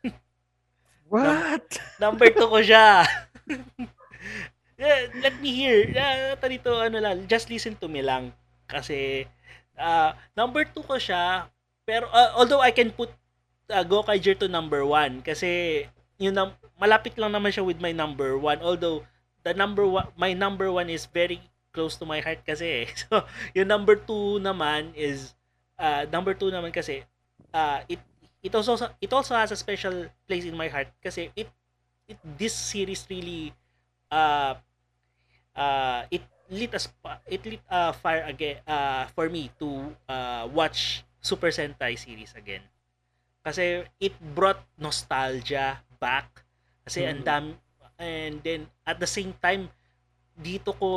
[1.12, 1.68] What?
[2.00, 3.04] Number 2 ko siya.
[5.24, 5.90] Let me hear.
[5.90, 8.30] Uh, dito, ano lang, just listen to me lang.
[8.68, 9.26] Kasi,
[9.74, 11.48] uh, number 2 ko siya.
[11.88, 13.10] Pero, uh, although I can put
[13.72, 15.24] uh, Gokaiger to number 1.
[15.24, 15.84] Kasi,
[16.20, 18.60] yun, nam- malapit lang naman siya with my number 1.
[18.62, 19.02] Although,
[19.42, 21.40] the number one, my number 1 is very
[21.72, 22.86] close to my heart kasi.
[23.08, 23.24] So,
[23.56, 25.34] yung number 2 naman is,
[25.80, 27.02] uh, number 2 naman kasi,
[27.54, 28.00] uh, it
[28.42, 31.50] it also it also has a special place in my heart kasi it,
[32.08, 33.52] it this series really
[34.10, 34.56] uh
[35.56, 41.04] uh it lit sp- it lit a fire again uh for me to uh watch
[41.20, 42.62] Super Sentai series again.
[43.44, 46.30] Kasi it brought nostalgia back.
[46.86, 47.26] Kasi ang Mhm.
[47.26, 47.52] dami
[47.98, 49.68] and then at the same time
[50.38, 50.88] dito ko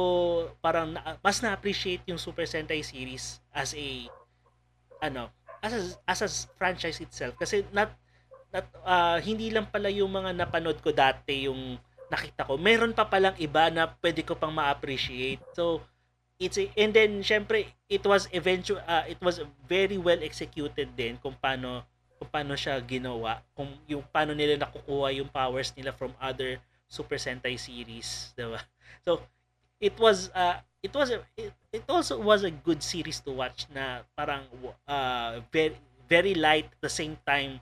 [0.62, 4.06] parang na, mas na-appreciate yung Super Sentai series as a
[5.02, 5.30] ano
[5.62, 7.38] as a, as a franchise itself.
[7.38, 7.94] Kasi not
[8.52, 11.80] not ah, hindi lang pala yung mga napanood ko dati yung
[12.12, 12.60] nakita ko.
[12.60, 15.40] Meron pa palang iba na pwede ko pang ma-appreciate.
[15.56, 15.80] So
[16.42, 21.22] it's a, and then syempre it was eventual ah, it was very well executed din
[21.22, 21.86] kung paano
[22.18, 26.58] kung paano siya ginawa kung yung paano nila nakukuha yung powers nila from other
[26.90, 28.58] Super Sentai series diba
[29.06, 29.22] so
[29.78, 33.70] it was uh, it was a, it, it also was a good series to watch
[33.70, 34.42] na parang
[34.90, 35.78] uh, very
[36.10, 37.62] very light at the same time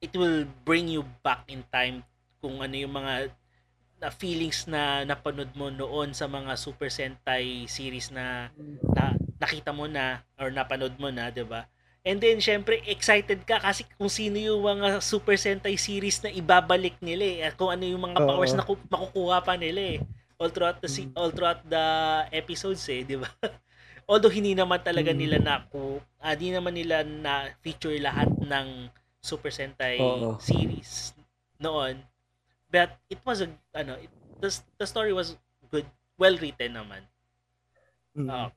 [0.00, 2.02] it will bring you back in time
[2.42, 3.34] kung ano yung mga
[3.98, 8.50] na feelings na napanood mo noon sa mga Super Sentai series na,
[8.94, 11.66] na nakita mo na or napanood mo na, 'di ba?
[12.06, 16.96] And then syempre excited ka kasi kung sino yung mga Super Sentai series na ibabalik
[17.02, 17.38] nila eh.
[17.50, 20.00] At Kung ano yung mga powers na ku- makukuha pa nila eh.
[20.38, 21.84] All throughout the se- all throughout the
[22.30, 23.28] episodes eh, 'di ba?
[24.10, 25.18] Although hindi naman talaga Mm.
[25.18, 28.88] nila na ku ah, di naman nila na feature lahat ng
[29.28, 30.40] Super Sentai Oo.
[30.40, 31.12] series
[31.60, 32.00] noon.
[32.72, 34.08] But it was a ano, it,
[34.40, 34.48] the,
[34.80, 35.36] the story was
[35.68, 35.84] good,
[36.16, 37.04] well written naman.
[38.16, 38.32] Mm.
[38.32, 38.48] Oo.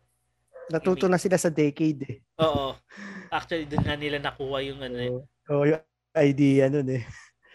[0.71, 2.17] Natuto na sila sa decade eh.
[2.39, 2.79] Oo.
[3.27, 5.11] Actually, doon nga nila nakuha yung ano eh.
[5.51, 5.83] Oo, oh, yung
[6.15, 7.03] idea nun eh.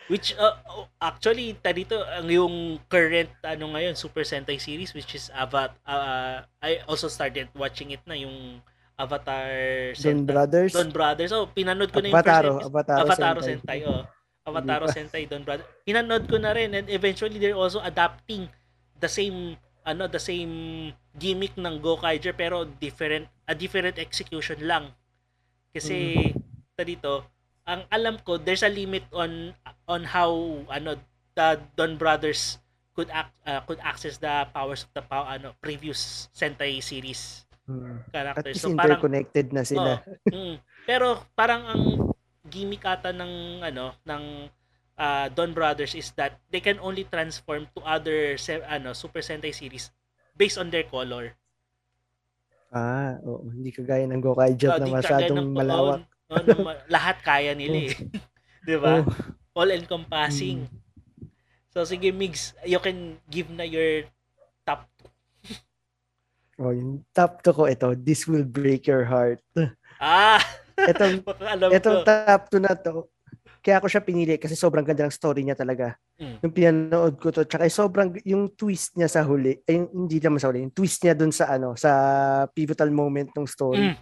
[0.06, 5.34] Which, uh, oh, actually, dito, ang yung current, ano ngayon, Super Sentai series, which is
[5.34, 8.62] Avatar, uh, I also started watching it na, yung
[8.96, 9.48] Avatar
[9.92, 10.24] Don Sentai.
[10.24, 10.72] Brothers.
[10.72, 11.32] Don Brothers.
[11.36, 12.52] Oh, pinanood ko na yung Avataro.
[12.56, 12.72] first episode.
[12.72, 13.52] Avataro, Avataro Sentai.
[13.52, 14.02] Sentai, oh.
[14.46, 14.94] Avataro pa.
[14.96, 15.68] Sentai, Don Brothers.
[15.84, 18.48] Pinanood ko na rin and eventually they're also adapting
[18.96, 24.90] the same ano the same gimmick ng Gokaiger pero different a different execution lang.
[25.70, 26.32] Kasi
[26.74, 27.22] ta dito,
[27.68, 29.52] ang alam ko there's a limit on
[29.86, 30.32] on how
[30.72, 30.96] ano
[31.36, 32.58] the Don Brothers
[32.96, 37.98] could act, uh, could access the powers of the pow, ano previous Sentai series Hmm.
[38.06, 38.54] At characters.
[38.54, 39.98] least So parang interconnected na sila.
[40.24, 40.56] Mm.
[40.86, 41.82] Pero parang ang
[42.46, 44.22] gimmick ata ng ano ng
[44.94, 49.50] ah, Don Brothers is that they can only transform to other se- ano Super Sentai
[49.50, 49.90] series
[50.32, 51.34] based on their color.
[52.68, 53.46] Ah, oo.
[53.48, 56.00] Hindi kagaya ng Gokaiger Ah, na di kagaya masyadong ng- malawak.
[56.26, 57.94] oo, na ma- lahat kaya nila eh.
[58.62, 59.02] 'Di ba?
[59.02, 59.10] Oo.
[59.56, 60.66] All encompassing.
[60.66, 60.74] Mm.
[61.72, 64.06] So sige Migs, you can give na your
[64.62, 64.86] top.
[66.56, 69.44] Oh, yung top to ko ito, This Will Break Your Heart.
[70.00, 70.40] Ah,
[70.90, 71.20] Itong,
[71.52, 72.08] alam itong ko.
[72.08, 73.08] top to na to,
[73.60, 75.96] kaya ako siya pinili kasi sobrang ganda ng story niya talaga.
[76.16, 76.36] Mm.
[76.40, 80.48] Yung pinanood ko to, tsaka sobrang, yung twist niya sa huli, ay, hindi naman sa
[80.48, 81.92] huli, yung twist niya dun sa ano, sa
[82.52, 83.92] pivotal moment ng story.
[83.92, 83.96] Mm.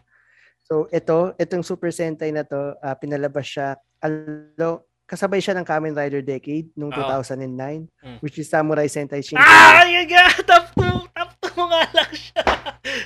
[0.64, 5.92] So ito, itong Super Sentai na to, ah, pinalabas siya, alo, kasabay siya ng Kamen
[5.92, 7.20] Rider Decade noong Oo.
[7.20, 8.18] 2009, Mm.
[8.18, 9.42] which is Samurai Sentai Shinkai.
[9.42, 12.10] Ah, yun nga, top 2, top 2 nga lang.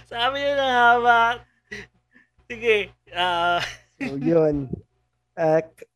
[0.07, 1.21] Sabi niya na haba.
[2.45, 3.61] Sige, ah,
[3.99, 4.71] So, yun.
[5.35, 5.89] K-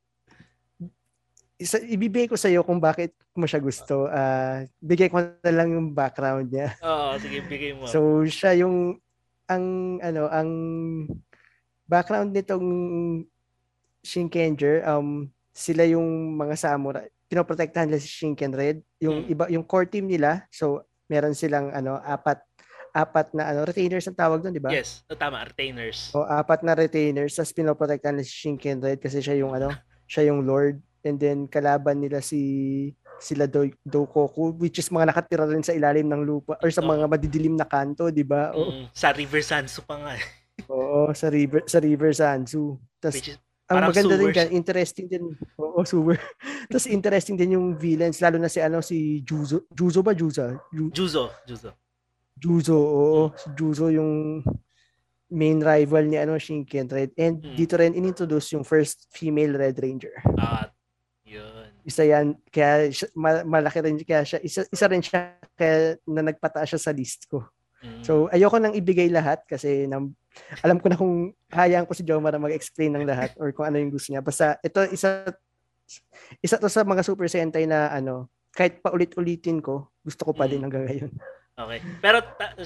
[1.56, 4.10] isa, ibibigay ko sa iyo kung bakit mo siya gusto.
[4.10, 6.74] Ah, bigay ko na lang yung background niya.
[6.82, 7.86] oo, sige, bigay mo.
[7.86, 8.98] So, siya yung
[9.46, 9.64] ang
[10.00, 10.50] ano, ang
[11.86, 12.66] background nitong
[14.02, 17.06] Shinkenger, um sila yung mga samurai.
[17.28, 18.80] Pinoprotektahan nila si Shinken Red.
[18.98, 19.30] Yung Mm.
[19.30, 20.42] iba yung core team nila.
[20.48, 22.40] So, meron silang ano, apat
[22.92, 24.68] apat na ano, retainers ang tawag doon, di ba?
[24.68, 26.12] yes, oh, tama, retainers.
[26.12, 29.72] O apat na retainers, tapos pinoprotektahan nila si Shinken Red kasi siya yung ano,
[30.04, 30.76] siya yung lord.
[31.02, 36.06] And then kalaban nila si sila Do, Dokoku which is mga nakatira rin sa ilalim
[36.06, 36.86] ng lupa or sa Oo.
[36.86, 38.52] mga madidilim na kanto, 'di ba?
[38.52, 40.12] O- Mm, sa River Sansu pa nga.
[40.12, 40.22] eh,
[40.70, 42.78] Oo, sa river sa River Sansu.
[42.96, 44.36] Tapos Which is, ang maganda din sewers.
[44.36, 45.24] diyan, interesting din.
[45.56, 46.18] Oo, sewer.
[46.70, 49.66] Tapos interesting din yung villains lalo na si ano si Juzo.
[49.70, 50.54] Juzo ba Juza?
[50.68, 51.74] Ju- Juzo, Juzo.
[52.36, 53.22] Juzo, oo.
[53.36, 54.42] Si Juzo yung
[55.32, 57.10] main rival ni ano Shinken Red.
[57.16, 57.56] And Mm.
[57.56, 60.12] dito rin inintroduce yung first female Red Ranger.
[60.36, 60.68] Ah,
[61.24, 61.72] yun.
[61.82, 66.20] Isa yan, kaya siya- ma- malaki rin kaya siya, isa, isa rin siya kaya na
[66.20, 67.48] nagpataas siya sa list ko.
[67.82, 68.04] Mm.
[68.04, 70.14] So, ayoko nang ibigay lahat kasi nam,
[70.62, 73.80] alam ko na kung hayaan ko si Jomar na mag-explain ng lahat or kung ano
[73.80, 74.22] yung gusto niya.
[74.22, 75.26] Basta ito isa
[76.40, 80.62] isa to sa mga Super Sentai na ano, kahit paulit-ulitin ko, gusto ko pa din
[80.62, 81.10] hanggang ngayon.
[81.54, 81.78] Okay.
[82.00, 82.56] Pero, ta-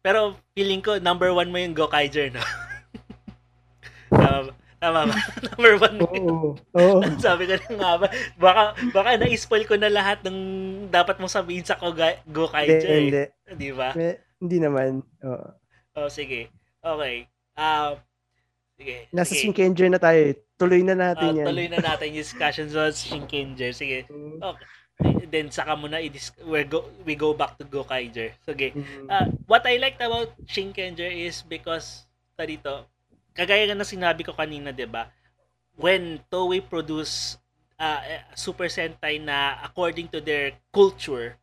[0.00, 0.18] pero
[0.54, 2.40] feeling ko, number one mo yung Gokaiger, no?
[4.10, 4.52] tama ba?
[4.80, 5.16] Tama ba?
[5.52, 6.24] number one mo yun.
[6.26, 6.50] Oo.
[6.72, 6.98] Oo.
[7.24, 10.38] Sabi ko na nga ba, baka, baka na-spoil ko na lahat ng
[10.88, 12.80] dapat mong sabihin sa Koga- Hindi, Gokaiger.
[12.80, 12.98] eh.
[12.98, 13.24] hindi.
[13.56, 13.90] Di ba?
[14.40, 15.04] Hindi naman.
[15.20, 15.48] Oo.
[15.96, 16.48] Oh, sige.
[16.80, 17.28] Okay.
[17.52, 17.92] Ah,
[18.74, 19.10] sige.
[19.12, 19.40] Nasa sige.
[19.44, 20.32] Shinkenger na tayo.
[20.32, 20.34] eh.
[20.56, 21.46] Tuloy na natin yan.
[21.48, 23.72] tuloy na natin yung discussion sa Shinkenger.
[23.72, 24.08] Sige.
[24.08, 24.40] Mm.
[25.32, 28.34] Then saka muna i-dis- we go we go back to Gokaiger.
[28.44, 28.74] Sige.
[28.74, 29.06] Mm.
[29.06, 32.84] Uh, what I liked about Shinkenger is because ta dito,
[33.32, 35.08] kagaya nga na sinabi ko kanina, 'di ba?
[35.80, 37.40] When Toei produce
[37.80, 38.00] uh,
[38.36, 41.40] Super Sentai na according to their culture,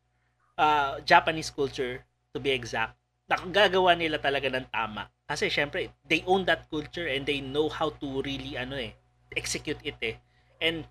[0.57, 2.93] uh, Japanese culture to be exact,
[3.25, 5.09] nakagagawa nila talaga ng tama.
[5.27, 8.95] Kasi syempre, they own that culture and they know how to really ano eh,
[9.35, 10.15] execute it eh.
[10.61, 10.87] And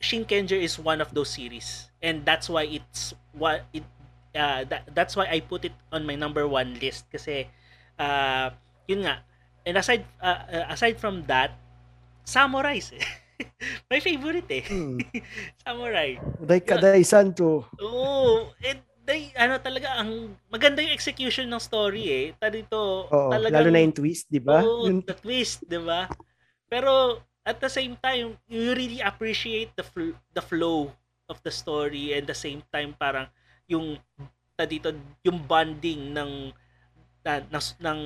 [0.00, 3.82] Shinkenger is one of those series and that's why it's what it
[4.36, 7.48] uh, that, that's why I put it on my number one list kasi
[7.96, 8.52] uh,
[8.84, 9.24] yun nga
[9.64, 11.56] and aside uh, uh, aside from that
[12.28, 13.04] samurais eh.
[13.92, 15.00] my favorite eh Mm.
[15.64, 17.64] samurai Dai Kadai Santo.
[17.80, 23.30] oo and they, ano talaga ang maganda yung execution ng story eh ta dito Oo,
[23.30, 24.66] talagang lalo na yung twist, di ba?
[24.66, 26.10] Oo, Yung the twist, 'di ba?
[26.66, 30.90] Pero at the same time, you really appreciate the fl- the flow
[31.30, 33.30] of the story and the same time parang
[33.70, 33.98] yung
[34.58, 34.90] ta dito
[35.22, 36.50] yung bonding ng
[37.22, 38.00] na, ng, ng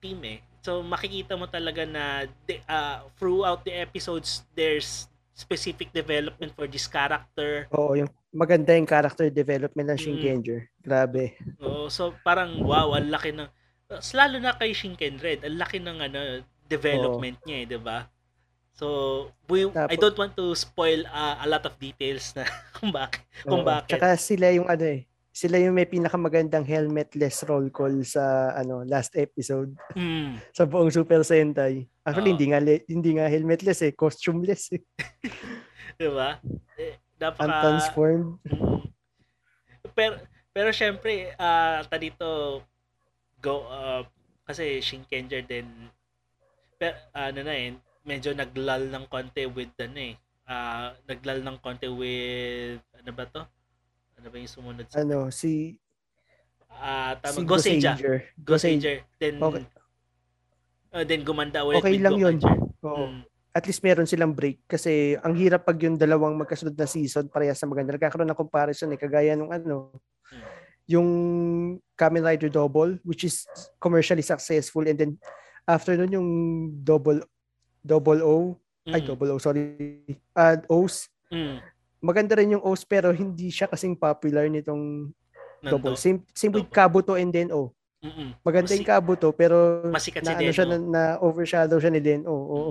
[0.00, 0.38] team eh.
[0.60, 6.84] So makikita mo talaga na the, uh, throughout the episodes there's specific development for this
[6.84, 7.68] character.
[7.72, 10.04] Oo, yung maganda yung character development ng Mm.
[10.04, 10.60] Shinkenger.
[10.80, 11.36] Grabe.
[11.64, 13.48] Oo, so parang wow, ang laki ng
[14.16, 16.20] lalo na kay Shinken Red, ang laki ng ano
[16.64, 18.08] development niya, eh, 'di ba?
[18.72, 22.48] So, we, I Tapo- don't want to spoil uh, a lot of details na
[22.80, 23.68] kung bakit kung Oo.
[23.68, 23.94] bakit.
[24.00, 29.12] Tsaka sila yung ano eh, sila yung may pinakamagandang helmetless roll call sa ano last
[29.16, 30.40] episode Mm.
[30.56, 31.84] sa buong Super Sentai.
[32.02, 32.34] Actually Oo.
[32.36, 34.82] hindi nga hindi nga helmetless eh, costumeless eh.
[36.00, 36.40] 'Di ba?
[36.80, 38.40] Eh, napaka Untransformed.
[38.48, 38.82] Mm.
[39.92, 40.14] Pero
[40.52, 42.60] pero syempre ah ta dito
[43.40, 44.00] go uh,
[44.44, 45.68] kasi Shinkenger din
[46.76, 51.86] pero ano na eh medyo naglal ng konti with ano eh ah naglal ng konti
[51.86, 53.42] with ano ba to?
[54.18, 55.78] Ano ba yung sumunod sa Ano si
[56.72, 57.44] ah tama si.
[57.46, 58.16] Gosager.
[58.36, 58.92] Goseija.
[59.16, 59.64] Then Okay.
[60.90, 62.36] ah, then gumanda ulit Okay with lang yun.
[62.38, 62.58] Gokaiger.
[62.82, 63.06] Oo.
[63.08, 63.20] Mm.
[63.52, 67.60] At least meron silang break kasi ang hirap pag yung dalawang magkasunod na season parehas
[67.60, 67.92] na maganda.
[67.94, 69.92] Nagkakaroon ng comparison eh kagaya nung ano
[70.32, 70.48] Mm.
[70.88, 71.08] yung
[71.92, 73.44] Kamen Rider Double which is
[73.76, 75.12] commercially successful and then
[75.68, 76.28] after nun yung
[76.80, 77.20] Double
[77.82, 79.06] Double O ay Mm.
[79.06, 79.74] Double O sorry
[80.32, 81.58] uh, O's Mm.
[81.98, 85.10] maganda rin yung O's pero hindi siya kasing popular nitong
[85.60, 86.00] Double Nando.
[86.00, 86.76] same same with Double.
[87.02, 88.34] Kabuto and then O Mm-mm.
[88.40, 92.00] maganda Masi- yung Kabuto pero Masikat si na ano siya na, na overshadow siya ni
[92.00, 92.70] Den O oo.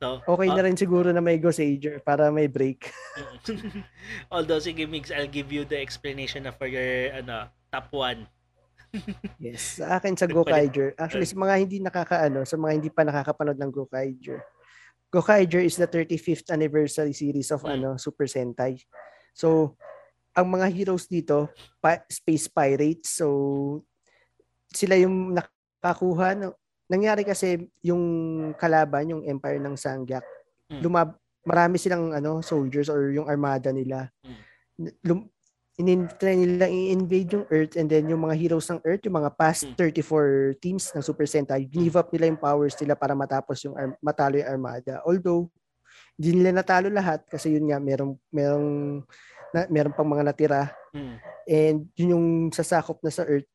[0.00, 2.88] So, okay ah, na rin siguro na may Gosager para may break.
[4.32, 8.24] Although sige Migs, I'll give you the explanation na for your ano, top 1.
[9.38, 10.94] Yes, sa akin sa Gokaiger.
[10.98, 14.42] Actually, sa mga hindi nakakaano, sa mga hindi pa nakakapanood ng Gokaiger.
[15.10, 17.72] Gokaiger is the 35th anniversary series of Mm.
[17.76, 18.78] ano Super Sentai.
[19.34, 19.74] So,
[20.34, 21.50] ang mga heroes dito,
[21.82, 23.18] pa- space pirates.
[23.18, 23.26] So,
[24.70, 26.52] sila yung nakakuha ng
[26.86, 28.02] nangyari kasi yung
[28.54, 30.22] kalaban, yung empire ng Sanggak,
[30.70, 30.82] Mm.
[30.82, 34.06] lumab marami silang ano soldiers or yung armada nila.
[34.22, 34.38] Mm.
[35.02, 35.20] Lum,
[35.86, 39.64] in-try nila i-invade yung Earth and then yung mga heroes ng Earth, yung mga past
[39.64, 39.76] Mm.
[39.78, 43.96] 34 teams ng Super Sentai, give up nila yung powers nila para matapos yung ar-
[44.02, 44.98] matalo yung armada.
[45.06, 45.46] Although
[46.18, 48.68] hindi nila natalo lahat kasi yun nga merong merong
[49.50, 51.16] na, meron pang mga natira Mm.
[51.46, 53.46] and yun yung sasakop na sa Earth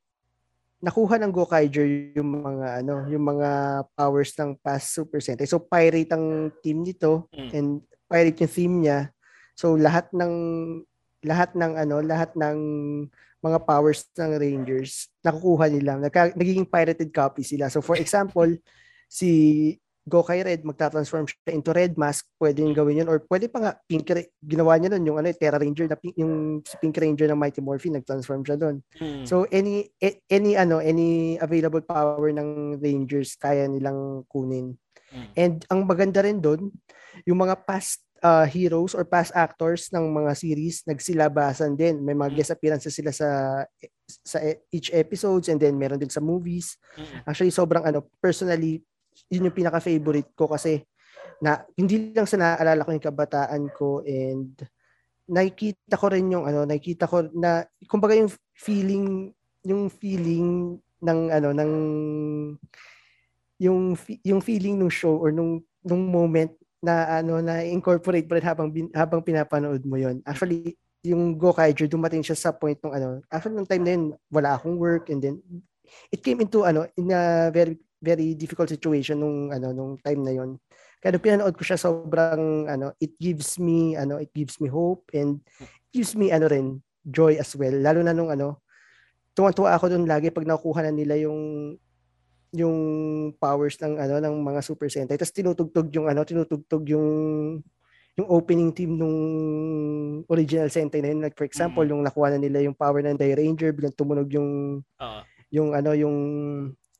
[0.76, 3.50] nakuha ng Gokaiger yung mga ano, yung mga
[3.96, 5.48] powers ng past Super Sentai.
[5.48, 7.50] So pirate ang team nito Mm.
[7.52, 7.68] and
[8.06, 8.98] pirate yung theme niya.
[9.56, 10.32] So lahat ng
[11.26, 12.58] lahat ng ano, lahat ng
[13.42, 15.98] mga powers ng Rangers nakukuha nila.
[16.00, 17.66] Nagka, nagiging pirated copy sila.
[17.68, 18.48] So for example,
[19.06, 19.30] si
[20.06, 23.72] Gokai Red magta-transform siya into Red Mask, pwede yung gawin yun or pwede pa nga
[23.90, 27.26] Pink Ra- ginawa niya nun yung ano Terra Ranger na pink, yung si Pink Ranger
[27.26, 28.86] ng Mighty Morphin nag-transform siya doon.
[29.02, 29.26] Mm.
[29.26, 34.78] So any a- any ano any available power ng Rangers kaya nilang kunin.
[35.10, 35.28] Mm.
[35.34, 36.70] And ang maganda rin doon,
[37.26, 42.00] yung mga past uh, heroes or past actors ng mga series nagsilabasan din.
[42.00, 43.28] May mga guest appearances sila sa
[44.06, 46.78] sa e- each episodes and then meron din sa movies.
[47.26, 48.80] Actually sobrang ano personally
[49.32, 50.84] yun yung pinaka favorite ko kasi
[51.40, 54.56] na hindi lang sa naaalala ko yung kabataan ko and
[55.26, 59.34] nakikita ko rin yung ano nakikita ko na kumbaga yung feeling
[59.66, 61.72] yung feeling ng ano ng
[63.60, 66.52] yung yung feeling ng show or nung nung moment
[66.84, 72.20] na ano na incorporate pa rin habang habang pinapanood mo yon actually yung Gokaiger dumating
[72.20, 75.40] siya sa point nung ano actually nung time na yun wala akong work and then
[76.10, 80.32] it came into ano in a very very difficult situation nung ano nung time na
[80.34, 80.60] yon
[81.00, 85.40] kaya pinanood ko siya sobrang ano it gives me ano it gives me hope and
[85.60, 87.72] it gives me ano rin joy as well.
[87.72, 88.66] Lalo na nung ano
[89.36, 91.76] tuwa-tuwa ako doon lagi pag nakukuha na nila yung
[92.54, 92.76] yung
[93.36, 97.08] powers ng ano ng mga Super Sentai tapos tinutugtog yung ano tinutugtog yung
[98.16, 99.18] yung opening team nung
[100.30, 101.90] original Sentai na yun like for example Mm.
[101.92, 105.20] yung nakuha na nila yung power ng Die Ranger biglang tumunog yung Oo.
[105.52, 106.16] yung ano yung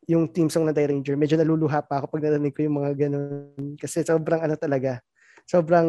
[0.07, 2.93] yung team song ng Die Ranger medyo naluluha pa ako pag narinig ko yung mga
[3.07, 5.01] ganun kasi sobrang ano talaga
[5.47, 5.89] sobrang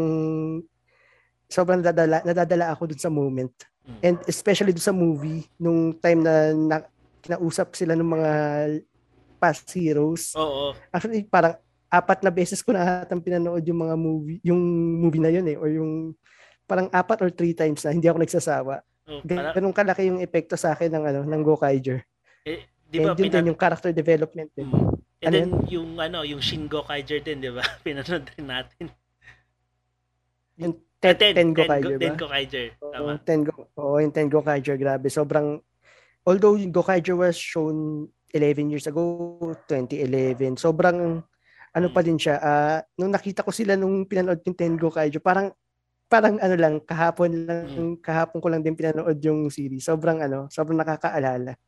[1.47, 3.51] sobrang nadadala, nadadala ako dun sa moment
[3.87, 3.99] Mm.
[4.03, 6.77] and especially dun sa movie nung time na, na
[7.23, 8.31] kinausap sila ng mga
[9.37, 10.73] past heroes Oo.
[10.89, 11.55] actually parang
[11.87, 14.59] apat na beses ko na atang pinanood yung mga movie yung
[14.99, 16.11] movie na yun eh or yung
[16.63, 20.53] parang apat or three times na hindi ako nagsasawa Oo, para- ganun kalaki yung epekto
[20.53, 22.03] sa akin ng ano ng Gokaiger
[22.43, 24.67] eh, di ba and yun pinan- din yung character development din.
[24.67, 24.95] Mm.
[25.17, 27.59] And Ano then yung ano, yung Shin Gokaiger din, di ba?
[27.83, 28.85] Pinanood din natin.
[30.57, 32.19] Yung Ah, ten, ten, Go- Gokaiger Ten ba?
[32.19, 32.67] Gokaiger.
[32.79, 33.11] Oo, Tama.
[33.21, 35.07] ten Go, oo, yung ten Gokaiger, grabe.
[35.07, 35.61] Sobrang,
[36.23, 41.19] although yung Gokaiger was shown 11 years ago, 2011, sobrang,
[41.73, 45.49] ano pa din siya, ah, nung nakita ko sila nung pinanood yung ten Gokaiger, parang,
[46.07, 47.95] parang ano lang, kahapon lang, mm.
[47.99, 49.83] kahapon ko lang din pinanood yung series.
[49.83, 51.59] Sobrang ano, sobrang nakakaalala.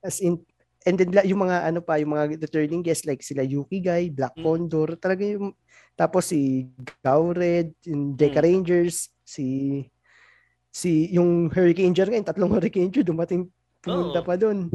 [0.00, 0.40] As in,
[0.86, 4.34] and then yung mga ano pa, yung mga returning guests like sila Yuki Guy, Black
[4.38, 4.42] mm.
[4.42, 5.52] Condor, talaga yung,
[5.98, 6.70] tapos si
[7.04, 8.46] Gowred, yung Deca mm.
[8.46, 9.84] Rangers, si
[10.72, 13.50] si yung Hurricane Jar ngayon, tatlong Hurricane Jar dumating
[13.82, 14.26] pumunta oh.
[14.26, 14.70] pa doon.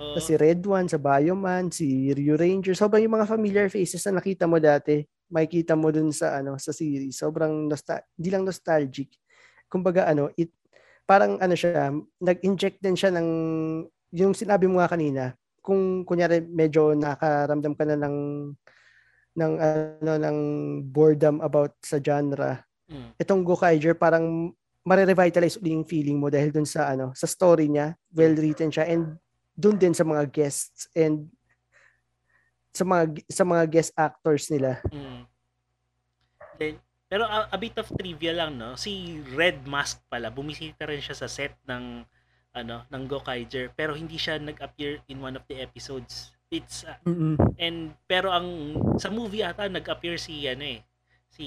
[0.00, 0.16] Oh.
[0.16, 2.72] Si Red One, sa Bioman, si Rio Ranger.
[2.72, 6.72] Sobrang yung mga familiar faces na nakita mo dati, makikita mo dun sa ano sa
[6.72, 7.20] series.
[7.20, 9.12] Sobrang nostal hindi lang nostalgic.
[9.68, 10.48] Kumbaga ano, it
[11.04, 13.28] parang ano siya, nag-inject din siya ng
[14.16, 18.16] yung sinabi mo nga kanina, kung kunyari medyo nakaramdam ka na ng
[19.36, 20.38] ng ano ng
[20.88, 22.64] boredom about sa genre.
[22.88, 23.20] Mm.
[23.20, 27.92] Itong Gokaiger parang mare-revitalize ulit yung feeling mo dahil dun sa ano sa story niya,
[28.16, 29.20] well written siya and
[29.60, 31.28] doon din sa mga guests and
[32.72, 34.80] sa mga sa mga guest actors nila.
[34.88, 35.22] Mm.
[36.56, 36.74] Then,
[37.10, 41.18] pero a, a bit of trivia lang no, si Red Mask pala bumisita rin siya
[41.18, 42.06] sa set ng
[42.54, 46.30] ano ng Gokaiger pero hindi siya nag-appear in one of the episodes.
[46.50, 47.34] It's uh, mm-hmm.
[47.58, 50.80] and pero ang sa movie ata nag-appear si ano eh
[51.30, 51.46] si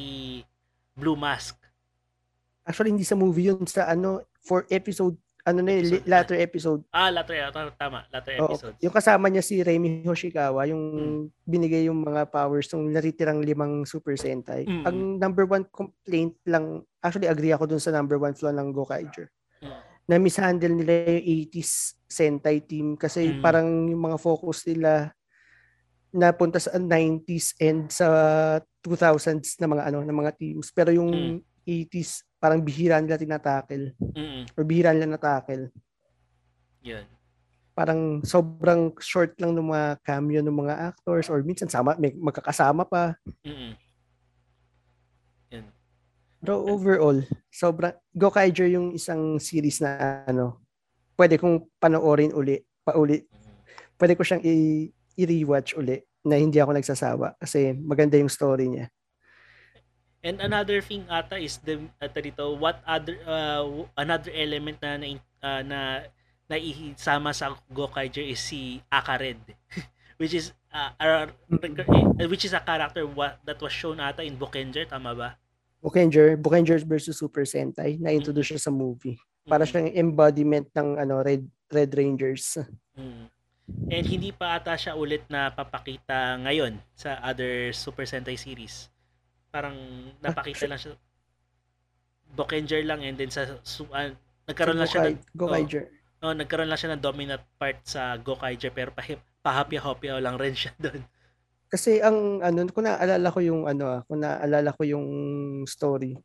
[0.96, 1.56] Blue Mask.
[2.68, 6.88] Actually hindi sa movie yun sa ano for episode ano na yun, latter episode.
[6.96, 7.36] Ah, latter,
[7.76, 8.80] tama, latter episode.
[8.80, 11.24] Yung kasama niya si Remy Hoshikawa, yung hmm.
[11.44, 14.64] binigay yung mga powers ng natitirang limang Super Sentai.
[14.64, 14.88] Hmm.
[14.88, 19.28] Ang number one complaint lang, actually agree ako dun sa number one flaw ng Gokaiger.
[19.60, 19.84] Hmm.
[20.08, 23.42] Na mishandle nila yung 80s Sentai team kasi hmm.
[23.44, 25.12] parang yung mga focus nila
[26.14, 28.08] napunta sa 90s and sa
[28.86, 31.66] 2000s na mga ano na mga teams pero yung hmm.
[31.66, 33.96] 80s parang bihira nila tinatakel.
[33.96, 34.52] Mm-mm.
[34.60, 35.72] Or bihira nila natakel.
[36.84, 37.08] Yan.
[37.72, 42.84] Parang sobrang short lang ng mga cameo ng mga actors or minsan sama, may magkakasama
[42.84, 43.16] pa.
[43.48, 43.80] Mm-mm.
[45.56, 45.72] Yan.
[46.44, 50.60] Pero overall, sobrang Gokaiger yung isang series na ano,
[51.16, 53.24] pwede kong panoorin uli, pauli.
[53.96, 58.92] Pwede ko siyang i- i-rewatch uli na hindi ako nagsasawa kasi maganda yung story niya.
[60.24, 63.68] And another thing ata is the ata dito what other uh,
[64.00, 65.08] another element na na,
[65.44, 65.80] uh, na
[66.48, 69.44] naisama sa Gokaiger is si Akared
[70.24, 71.28] which is uh, uh,
[72.32, 75.30] which is a character what, that was shown ata in Bokenger tama ba?
[75.84, 78.64] Bokenger, Bokenger versus Super Sentai na introduce mm-hmm.
[78.64, 79.20] siya sa movie.
[79.44, 79.92] Para mm-hmm.
[79.92, 82.64] siyang embodiment ng ano Red Red Rangers.
[82.96, 83.28] Mm-hmm.
[83.92, 88.93] And hindi pa ata siya ulit na papakita ngayon sa other Super Sentai series.
[89.54, 89.78] Parang
[90.18, 90.98] napakita lang siya.
[92.34, 94.10] Bokenger lang and then sa uh,
[94.50, 95.94] nagkaroon lang siya ng Gokaiger.
[96.26, 98.90] Oh, oh, nagkaroon lang siya ng dominant part sa Gokaiger pero
[99.46, 101.06] pahapya-hapya lang rin siya doon.
[101.70, 105.08] Kasi ang ano, kung naalala ko yung ano ah, kung naalala ko yung
[105.70, 106.18] story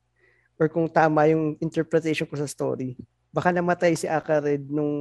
[0.56, 2.96] or kung tama yung interpretation ko sa story,
[3.28, 4.92] baka namatay si Akared nung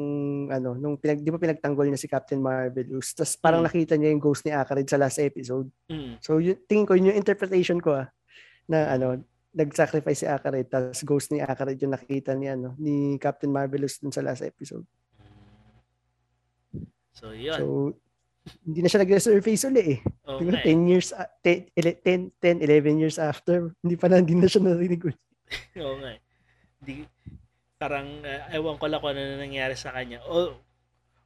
[0.52, 3.16] ano, nung pinag di ba pinagtanggol niya si Captain Marvelous.
[3.16, 3.68] Tapos parang mm.
[3.72, 5.72] nakita niya yung ghost ni Akared sa last episode.
[5.88, 6.20] Mm.
[6.20, 8.08] So yun, tingin ko yun yung interpretation ko ah
[8.68, 9.24] na ano,
[9.58, 14.14] nag-sacrifice si Akaret tapos ghost ni Akaret yung nakita ni ano ni Captain Marvelous dun
[14.14, 14.86] sa last episode.
[17.18, 17.58] So, yun.
[17.58, 17.66] So,
[18.62, 20.00] hindi na siya nag-resurface uli eh.
[20.22, 20.70] Okay.
[20.70, 21.10] 10 years,
[21.42, 25.20] 10, 10, 10, 11 years after, hindi pa na, hindi na siya narinig ulit.
[25.82, 26.14] Oo nga.
[26.78, 27.04] Di,
[27.82, 30.22] parang, uh, ewan ko lang kung ano na nangyari sa kanya.
[30.30, 30.62] Oh,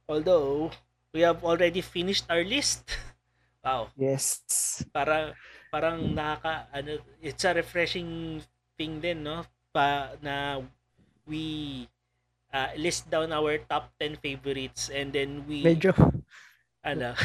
[0.08, 0.72] although,
[1.12, 2.88] we have already finished our list.
[3.66, 3.92] wow.
[3.94, 4.40] Yes.
[4.90, 5.36] Para,
[5.72, 8.38] parang nakaka ano it's a refreshing
[8.76, 9.40] thing din no?
[9.72, 10.60] Pa na
[11.24, 11.88] we
[12.52, 15.96] uh, list down our top 10 favorites and then we medyo
[16.84, 17.16] ano?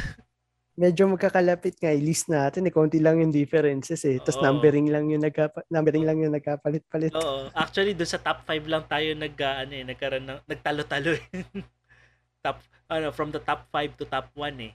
[0.77, 4.21] Medyo magkakalapit nga i-list natin eh konti lang yung differences eh.
[4.21, 7.17] Tapos numbering lang yung nagka numbering lang yung nagkapalit-palit.
[7.17, 7.49] Oo.
[7.57, 11.25] Actually doon sa top 5 lang tayo nag ano eh nagkaroon ng nagtalo-talo eh.
[12.45, 14.71] top ano from the top 5 to top 1 eh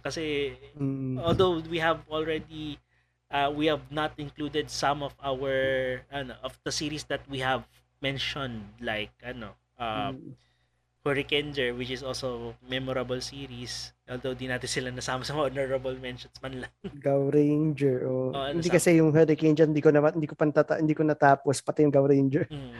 [0.00, 1.20] kasi mm.
[1.20, 2.80] although we have already
[3.32, 5.52] uh, we have not included some of our
[6.12, 7.64] ano of the series that we have
[8.00, 10.36] mentioned like ano uh, mm.
[11.02, 16.62] Hurricaneer which is also memorable series although di natin sila nasama sa honorable mentions man
[16.62, 16.72] lang
[17.04, 18.30] Go Ranger oh.
[18.30, 18.76] oh ano hindi sa...
[18.78, 22.06] kasi yung Hurricaneer hindi ko na hindi ko pantata hindi ko natapos pati yung Go
[22.06, 22.72] Ranger mm,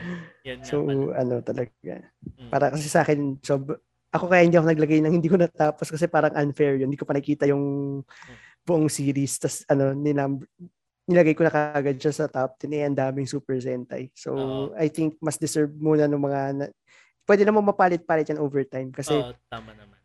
[0.47, 1.99] yan so ano talaga
[2.39, 2.47] mm.
[2.47, 3.59] para kasi sa akin so
[4.13, 6.93] ako kaya hindi ako naglagay ng hindi ko natapos kasi parang unfair yun.
[6.93, 7.99] Hindi ko pa nakita yung
[8.61, 9.41] buong series.
[9.41, 10.45] Tapos ano, ninum-
[11.03, 14.13] nilagay ko na kagad siya sa top 10 eh, ang daming Super Sentai.
[14.15, 16.65] So, uh I think mas deserve muna ng mga na,
[17.25, 19.97] pwede naman mapalit-palit yan over time kasi Oo, tama naman.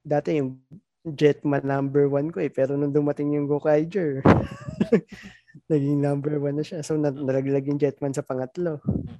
[0.00, 0.62] Dati yung
[1.02, 4.22] Jetman number one ko eh, pero nung dumating yung Gokaiger,
[5.70, 6.78] naging number one na siya.
[6.86, 8.78] So, na- nalaglag yung Jetman sa pangatlo.
[8.86, 9.18] Mhm.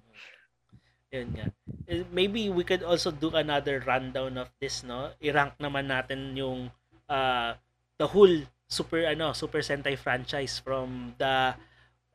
[1.12, 1.46] Yun nga.
[1.86, 5.12] Eh, Maybe we could also do another rundown of this, no?
[5.20, 6.72] I-rank naman natin yung
[7.06, 7.52] uh,
[8.00, 8.32] the whole
[8.64, 11.52] super ano Super Sentai franchise from the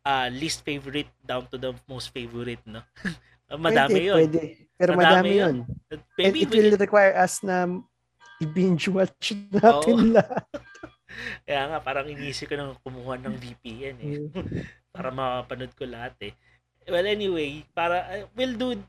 [0.01, 2.81] uh, least favorite down to the most favorite, no?
[3.53, 4.17] Madami pwede, yun.
[4.17, 4.41] Pwede.
[4.75, 5.55] Pero Madami madami, yun.
[5.55, 5.57] yun.
[5.93, 7.69] And Maybe it we will could- require us na
[8.41, 10.13] i-binge watch natin Oo.
[10.17, 10.45] lahat.
[11.47, 14.19] kaya nga parang inisip ko nang kumuha ng VPN eh.
[14.91, 16.33] para mapanood ko lahat eh.
[16.88, 18.79] Well, anyway, para uh, we'll do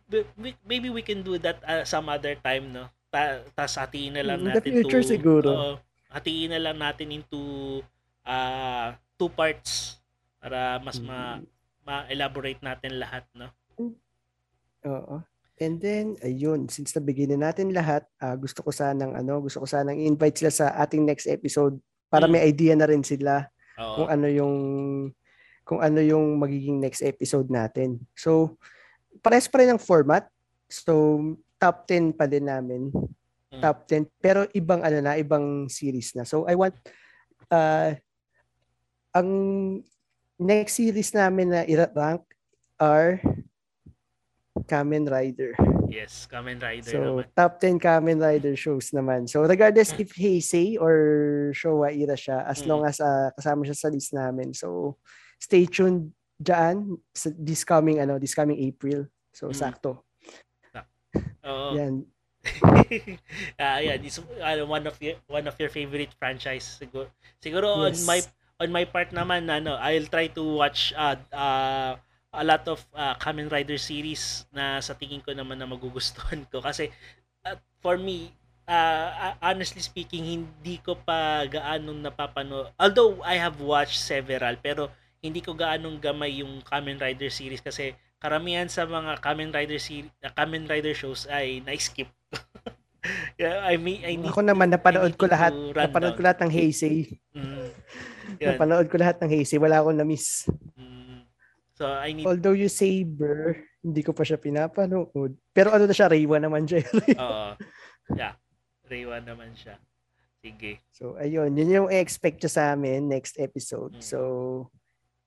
[0.63, 2.87] maybe we can do that uh, some other time, no?
[3.11, 5.49] Ta tas hatiin na lang In the natin future to siguro.
[5.51, 5.71] Oo,
[6.15, 7.83] hatiin na lang natin into
[8.23, 9.99] uh, two parts
[10.39, 11.47] para mas ma Mm.
[11.89, 13.49] ma-elaborate natin lahat, no?
[14.85, 15.25] Oo.
[15.59, 19.67] And then, ayun, since nabigyan na natin lahat, ah, gusto ko sanang, ano, gusto ko
[19.67, 22.33] sanang i-invite sila sa ating next episode para Mm.
[22.37, 24.13] may idea na rin sila kung Oo.
[24.13, 24.55] ano yung
[25.69, 28.01] kung ano yung magiging next episode natin.
[28.17, 28.57] So,
[29.21, 30.25] pares pa rin ang format.
[30.65, 31.21] So,
[31.61, 32.89] top 10 pa din namin.
[33.53, 33.61] Mm.
[33.61, 34.09] Top 10.
[34.17, 36.25] Pero ibang ano na, ibang series na.
[36.25, 36.73] So, I want
[37.53, 37.93] uh,
[39.13, 39.29] ang
[40.41, 42.25] next series namin na i-rank
[42.81, 43.21] are
[44.65, 45.53] Kamen Rider.
[45.89, 47.25] Yes, Kamen Rider So, naman.
[47.33, 49.29] top 10 Kamen Rider shows naman.
[49.29, 50.97] So, regardless if Heisei or
[51.53, 52.69] Showa Ira siya, as Mm.
[52.69, 54.53] long as ah, kasama siya sa list namin.
[54.53, 54.97] So,
[55.39, 59.07] stay tuned dyan sa this coming, ano, this coming April.
[59.35, 59.59] So, Mm.
[59.59, 60.03] sakto.
[61.47, 61.75] Oo.
[61.75, 62.05] Yan.
[63.59, 67.11] Ah, yeah, this uh, one of your one of your favorite franchise siguro.
[67.43, 68.07] Siguro on Yes.
[68.07, 68.19] my
[68.63, 71.99] on my part naman ano, I'll try to watch uh, uh,
[72.31, 76.63] a lot of uh, Kamen Rider series na sa tingin ko naman na magugustuhan ko
[76.63, 76.93] kasi
[77.43, 78.31] uh, for me
[78.69, 85.41] uh, honestly speaking hindi ko pa gaanong napapano although I have watched several pero hindi
[85.43, 90.71] ko gaanong gamay yung Kamen Rider series kasi karamihan sa mga Kamen Rider series, Kamen
[90.71, 92.11] Rider shows ay na-skip.
[93.41, 95.55] yeah, I mean, I need Ako naman, napanood ko lahat.
[95.55, 96.19] Napanood down.
[96.19, 97.19] ko lahat ng Heisei.
[97.35, 97.71] Mm,
[98.43, 98.49] yun.
[98.55, 99.59] Napanood ko lahat ng Heisei.
[99.59, 100.47] Wala akong na-miss.
[100.79, 101.27] Mm.
[101.79, 105.39] So I need Although you Saber, hindi ko pa siya pinapanood.
[105.55, 106.83] Pero ano na siya, Reiwa naman siya.
[107.23, 107.55] Oo.
[108.19, 108.35] yeah.
[108.91, 109.79] Reiwa naman siya.
[110.43, 110.83] Sige.
[110.95, 111.55] So, ayun.
[111.55, 113.95] Yun yung expect nyo sa amin next episode.
[113.99, 114.03] Mm.
[114.03, 114.19] So,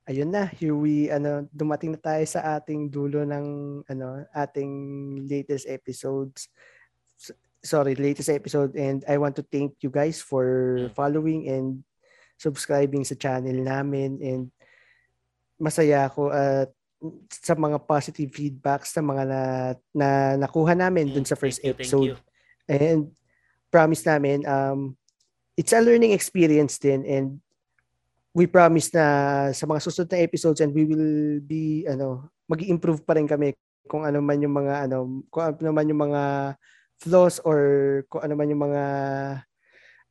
[0.06, 0.49] ayun na.
[0.49, 3.45] Here we, ano, dumating na tayo sa ating dulo ng,
[3.86, 4.72] ano, ating
[5.28, 6.49] latest episodes.
[7.18, 8.74] S- Sorry, latest episode.
[8.74, 10.45] And I want to thank you guys for
[10.89, 10.97] Mm.
[10.97, 11.86] following and
[12.41, 14.18] subscribing sa channel namin.
[14.18, 14.49] And
[15.62, 16.74] masaya ako at
[17.30, 19.41] sa mga positive feedbacks sa mga na,
[19.93, 20.08] na
[20.41, 22.08] nakuha namin dun Mm, sa first thank you, thank episode.
[22.14, 22.18] you.
[22.66, 23.14] And
[23.70, 24.97] promise namin, um,
[25.54, 27.41] it's a learning experience din and
[28.32, 29.05] we promise na
[29.51, 33.55] sa mga susunod na episodes and we will be, ano, mag improve pa rin kami
[33.88, 36.21] kung ano man yung mga, ano, kung ano man yung mga
[37.01, 37.59] flaws or
[38.07, 38.84] kung ano man yung mga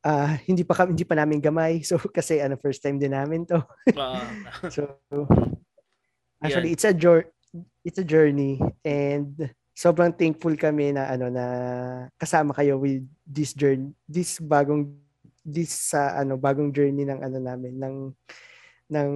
[0.01, 1.81] ah, hindi pa kami, hindi pa namin gamay.
[1.87, 3.61] So, kasi ano, first time din namin to.
[3.97, 4.21] Oo.
[4.73, 4.97] So,
[6.41, 7.29] actually, it's a jour-
[7.85, 11.45] it's a journey and sobrang thankful kami na ano na
[12.17, 14.93] kasama kayo with this journey, this bagong
[15.41, 17.95] this sa ano bagong journey ng ano namin ng
[18.91, 19.09] ng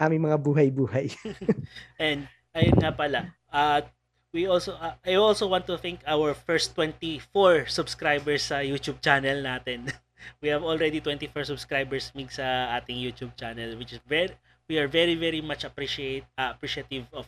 [0.00, 1.12] aming mga buhay-buhay.
[2.00, 3.36] And ayun nga pala.
[3.52, 3.84] Uh,
[4.32, 9.44] we also uh, I also want to thank our first 24 subscribers sa YouTube channel
[9.44, 9.86] natin.
[10.42, 14.36] we have already 24 subscribers mig sa ating YouTube channel which is very
[14.68, 17.24] we are very very much appreciate uh, appreciative of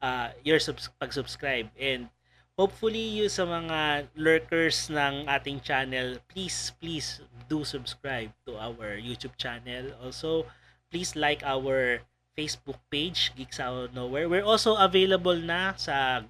[0.00, 2.08] uh, your subs- pag-subscribe and
[2.60, 9.32] hopefully you sa mga lurkers ng ating channel please please do subscribe to our YouTube
[9.40, 9.96] channel.
[10.04, 10.44] Also
[10.92, 12.04] please like our
[12.36, 14.28] Facebook page Geeks Out of Nowhere.
[14.28, 16.20] We're also available na sa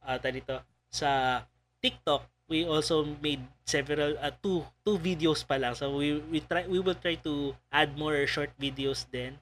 [0.00, 1.44] uh, dito sa
[1.84, 2.24] TikTok.
[2.48, 5.76] We also made several uh, two two videos pa lang.
[5.76, 9.36] So we we try we will try to add more short videos din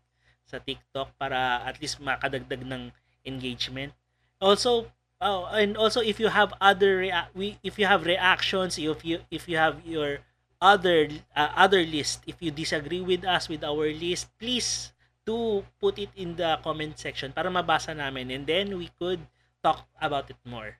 [0.51, 2.91] sa TikTok para at least makadagdag ng
[3.23, 3.95] engagement.
[4.43, 4.91] Also
[5.25, 9.25] oh, and also if you have other rea- we if you have reactions if you
[9.33, 10.21] if you have your
[10.61, 14.93] other uh, other list if you disagree with us with our list please
[15.25, 19.21] do put it in the comment section para mabasa namin and then we could
[19.65, 20.77] talk about it more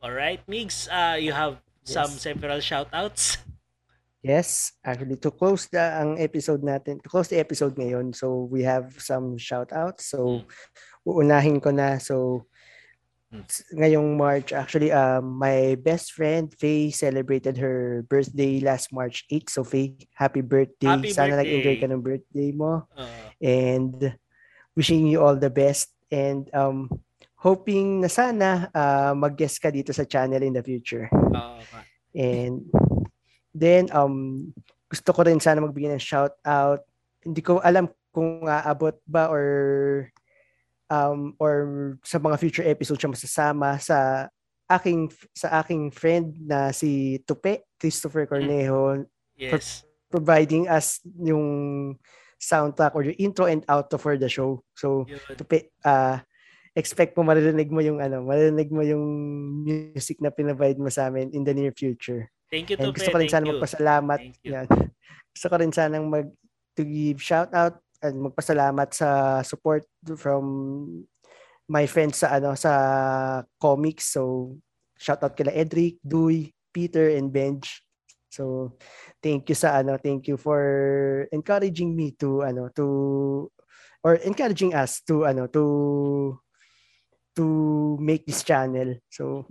[0.00, 2.24] all right migs uh, you have some Yes.
[2.24, 3.36] several shout outs
[4.24, 8.16] Yes, actually to close the ang episode natin, to close the episode ngayon.
[8.16, 10.08] So we have some shout outs.
[10.08, 10.48] So
[11.04, 12.00] uunahin ko na.
[12.00, 12.48] So
[13.74, 19.50] ngayong March actually um my best friend Faye celebrated her birthday last March 8.
[19.50, 20.86] So Faye, happy birthday.
[20.86, 21.40] Happy Sana birthday.
[21.42, 22.86] nag-enjoy ka ng birthday mo.
[22.94, 24.14] uh, And
[24.78, 26.90] wishing you all the best and um,
[27.34, 31.10] hoping na sana uh, mag-guest ka dito sa channel in the future.
[31.34, 31.58] Uh,
[32.14, 32.62] and
[33.50, 34.50] then um
[34.86, 36.86] gusto ko rin sana magbigay ng shout out.
[37.24, 39.44] Hindi ko alam kung aabot ba or
[40.90, 44.28] um or sa mga future episodes siya masasama sa
[44.68, 49.04] aking sa aking friend na si Tupe Christopher Cornejo
[49.36, 49.84] yes.
[50.08, 51.44] providing us yung
[52.40, 54.60] soundtrack or yung intro and outro for the show.
[54.76, 55.36] So Yun.
[55.36, 56.20] Tupe uh,
[56.74, 59.04] expect mo maririnig mo yung ano, maririnig mo yung
[59.64, 62.28] music na pinavide mo sa amin in the near future.
[62.48, 63.00] Thank you, And Tupe.
[63.00, 64.20] gusto ko rin sana magpasalamat.
[64.46, 64.68] Yan.
[65.32, 66.28] Gusto ko rin sana mag
[66.74, 69.88] to give shout out and magpasalamat sa support
[70.20, 70.44] from
[71.64, 72.72] my friends sa ano sa
[73.56, 74.12] comics.
[74.12, 74.54] So
[75.00, 77.80] shout out kila Edric, Dewey, Peter and Benj.
[78.28, 78.76] So
[79.24, 80.60] thank you sa ano, thank you for
[81.32, 82.86] encouraging me to ano to
[84.04, 85.64] or encouraging us to ano to
[87.40, 87.46] to
[87.96, 89.00] make this channel.
[89.08, 89.48] So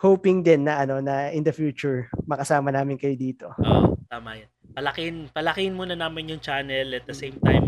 [0.00, 3.48] hoping din na ano na in the future makasama namin kayo dito.
[3.64, 4.50] Oo, oh, tama 'yan.
[4.76, 7.64] Palakin palakin muna namin yung channel at the same time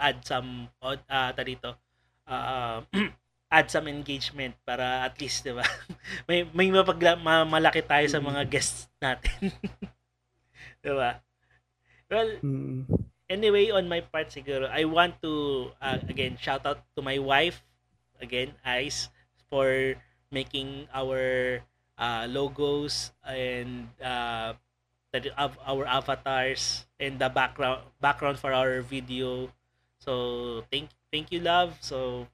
[0.00, 1.76] add some uh, uh dito.
[2.24, 2.80] Uh,
[3.52, 5.64] add some engagement para at least 'di ba?
[6.28, 9.52] may may mapagla, malaki tayo sa mga guests natin.
[10.80, 11.20] 'Di ba?
[12.10, 12.88] Well, mm.
[13.30, 17.62] anyway, on my part siguro, I want to uh, again shout out to my wife
[18.18, 19.08] again, Ice,
[19.48, 19.96] for
[20.30, 21.58] making our
[22.00, 24.56] uh, logos and uh,
[25.12, 29.52] the, of our avatars and the background background for our video.
[30.00, 31.76] So thank thank you, love.
[31.84, 32.26] So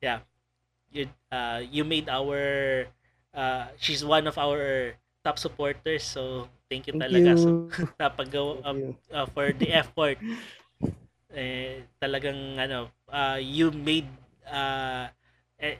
[0.00, 0.24] yeah,
[0.90, 2.88] you uh, you made our
[3.36, 6.02] uh, she's one of our top supporters.
[6.02, 7.44] So thank you thank talaga you.
[7.44, 7.50] so
[8.00, 10.16] napagawa um, uh, for the effort.
[11.32, 14.08] Eh, talagang ano, uh, you made
[14.44, 15.08] uh,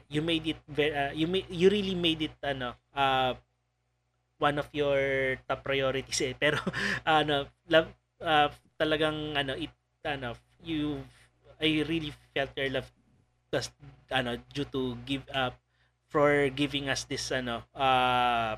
[0.07, 3.35] you made it very, uh, you made, you really made it ano uh,
[4.39, 6.33] one of your top priorities eh.
[6.41, 6.59] Pero
[7.07, 7.89] ano love
[8.23, 9.71] uh, talagang ano it
[10.03, 10.99] ano you
[11.63, 12.89] I really felt your love
[13.53, 13.71] just
[14.11, 15.55] ano due to give up
[16.09, 18.57] for giving us this ano uh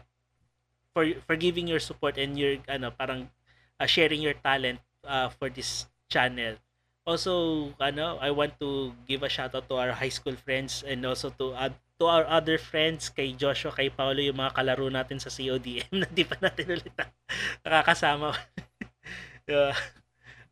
[0.96, 3.28] for for giving your support and your ano parang
[3.78, 6.56] uh, sharing your talent uh, for this channel
[7.06, 11.06] also ano I want to give a shout out to our high school friends and
[11.06, 11.70] also to uh,
[12.02, 16.10] to our other friends kay Joshua kay Paolo yung mga kalaro natin sa CODM na
[16.10, 16.92] di pa natin ulit
[17.64, 18.34] nakakasama.
[19.46, 19.78] Uh,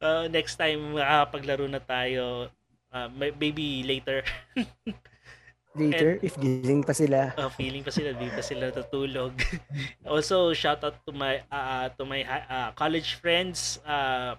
[0.05, 2.45] uh, next time makakapaglaro na tayo.
[2.93, 4.21] Uh, maybe later.
[5.73, 6.21] Later?
[6.21, 7.33] And, if gising pa sila.
[7.33, 8.13] Uh, feeling pa sila.
[8.13, 9.33] Di pa sila tutulog
[10.05, 13.81] also shout out to my uh, to my uh, college friends.
[13.81, 14.37] Uh,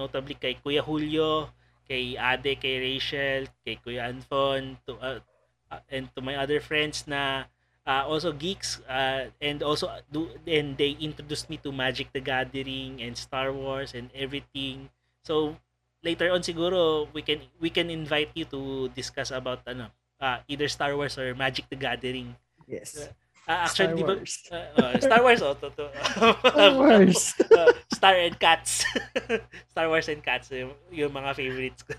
[0.00, 1.52] notably kay Kuya Julio,
[1.84, 5.20] kay Ade, kay Rachel, kay Kuya Anton, to, uh,
[5.68, 7.44] uh, and to my other friends na
[7.84, 13.02] uh, also geeks uh, and also do and they introduced me to Magic the Gathering
[13.04, 14.88] and Star Wars and everything.
[15.26, 15.56] So
[16.02, 19.92] later on siguro we can we can invite you to discuss about ano
[20.22, 22.36] uh, either Star Wars or Magic the Gathering.
[22.70, 23.10] Yes.
[23.50, 24.34] Uh, actually, Star Wars.
[24.46, 25.54] Ba, uh, uh, Star Wars, oh.
[25.58, 25.84] To, to,
[26.54, 27.20] Star Wars.
[27.50, 28.86] uh, Star and Cats.
[29.74, 31.98] Star Wars and Cats, yung, yung mga favorites ko.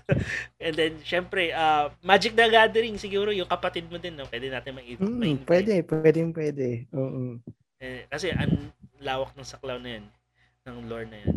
[0.56, 4.24] and then, syempre, uh, Magic the Gathering, siguro yung kapatid mo din, no?
[4.24, 6.66] Pwede natin ma- mm, ma Pwede, pwede, pwede.
[6.96, 7.36] Oo.
[7.84, 8.72] Eh, kasi ang
[9.04, 10.04] lawak ng saklaw na yan,
[10.64, 11.36] ng lore na yan.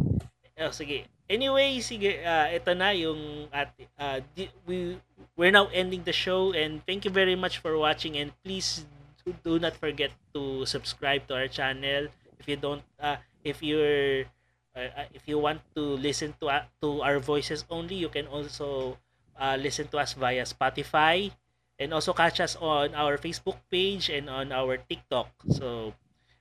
[0.63, 1.03] Oh, sige.
[1.27, 4.95] Anyway, sige, uh, ito na yung at uh, di, we
[5.35, 8.87] we're now ending the show and thank you very much for watching and please
[9.33, 12.07] do not forget to subscribe to our channel.
[12.37, 14.29] If you don't, uh, if you're,
[14.75, 18.27] uh, uh, if you want to listen to uh, to our voices only, you can
[18.27, 18.97] also
[19.39, 21.31] uh, listen to us via Spotify,
[21.79, 25.33] and also catch us on our Facebook page and on our TikTok.
[25.49, 25.93] So,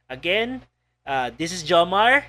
[0.08, 0.60] again,
[1.06, 2.24] uh, this is Jomar.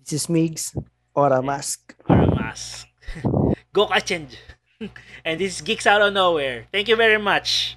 [0.00, 0.72] This is Migs.
[1.12, 1.94] Or a mask.
[2.08, 2.88] Or a mask.
[3.72, 4.38] Go change.
[5.24, 6.64] and this is Geeks Out of Nowhere.
[6.72, 7.76] Thank you very much.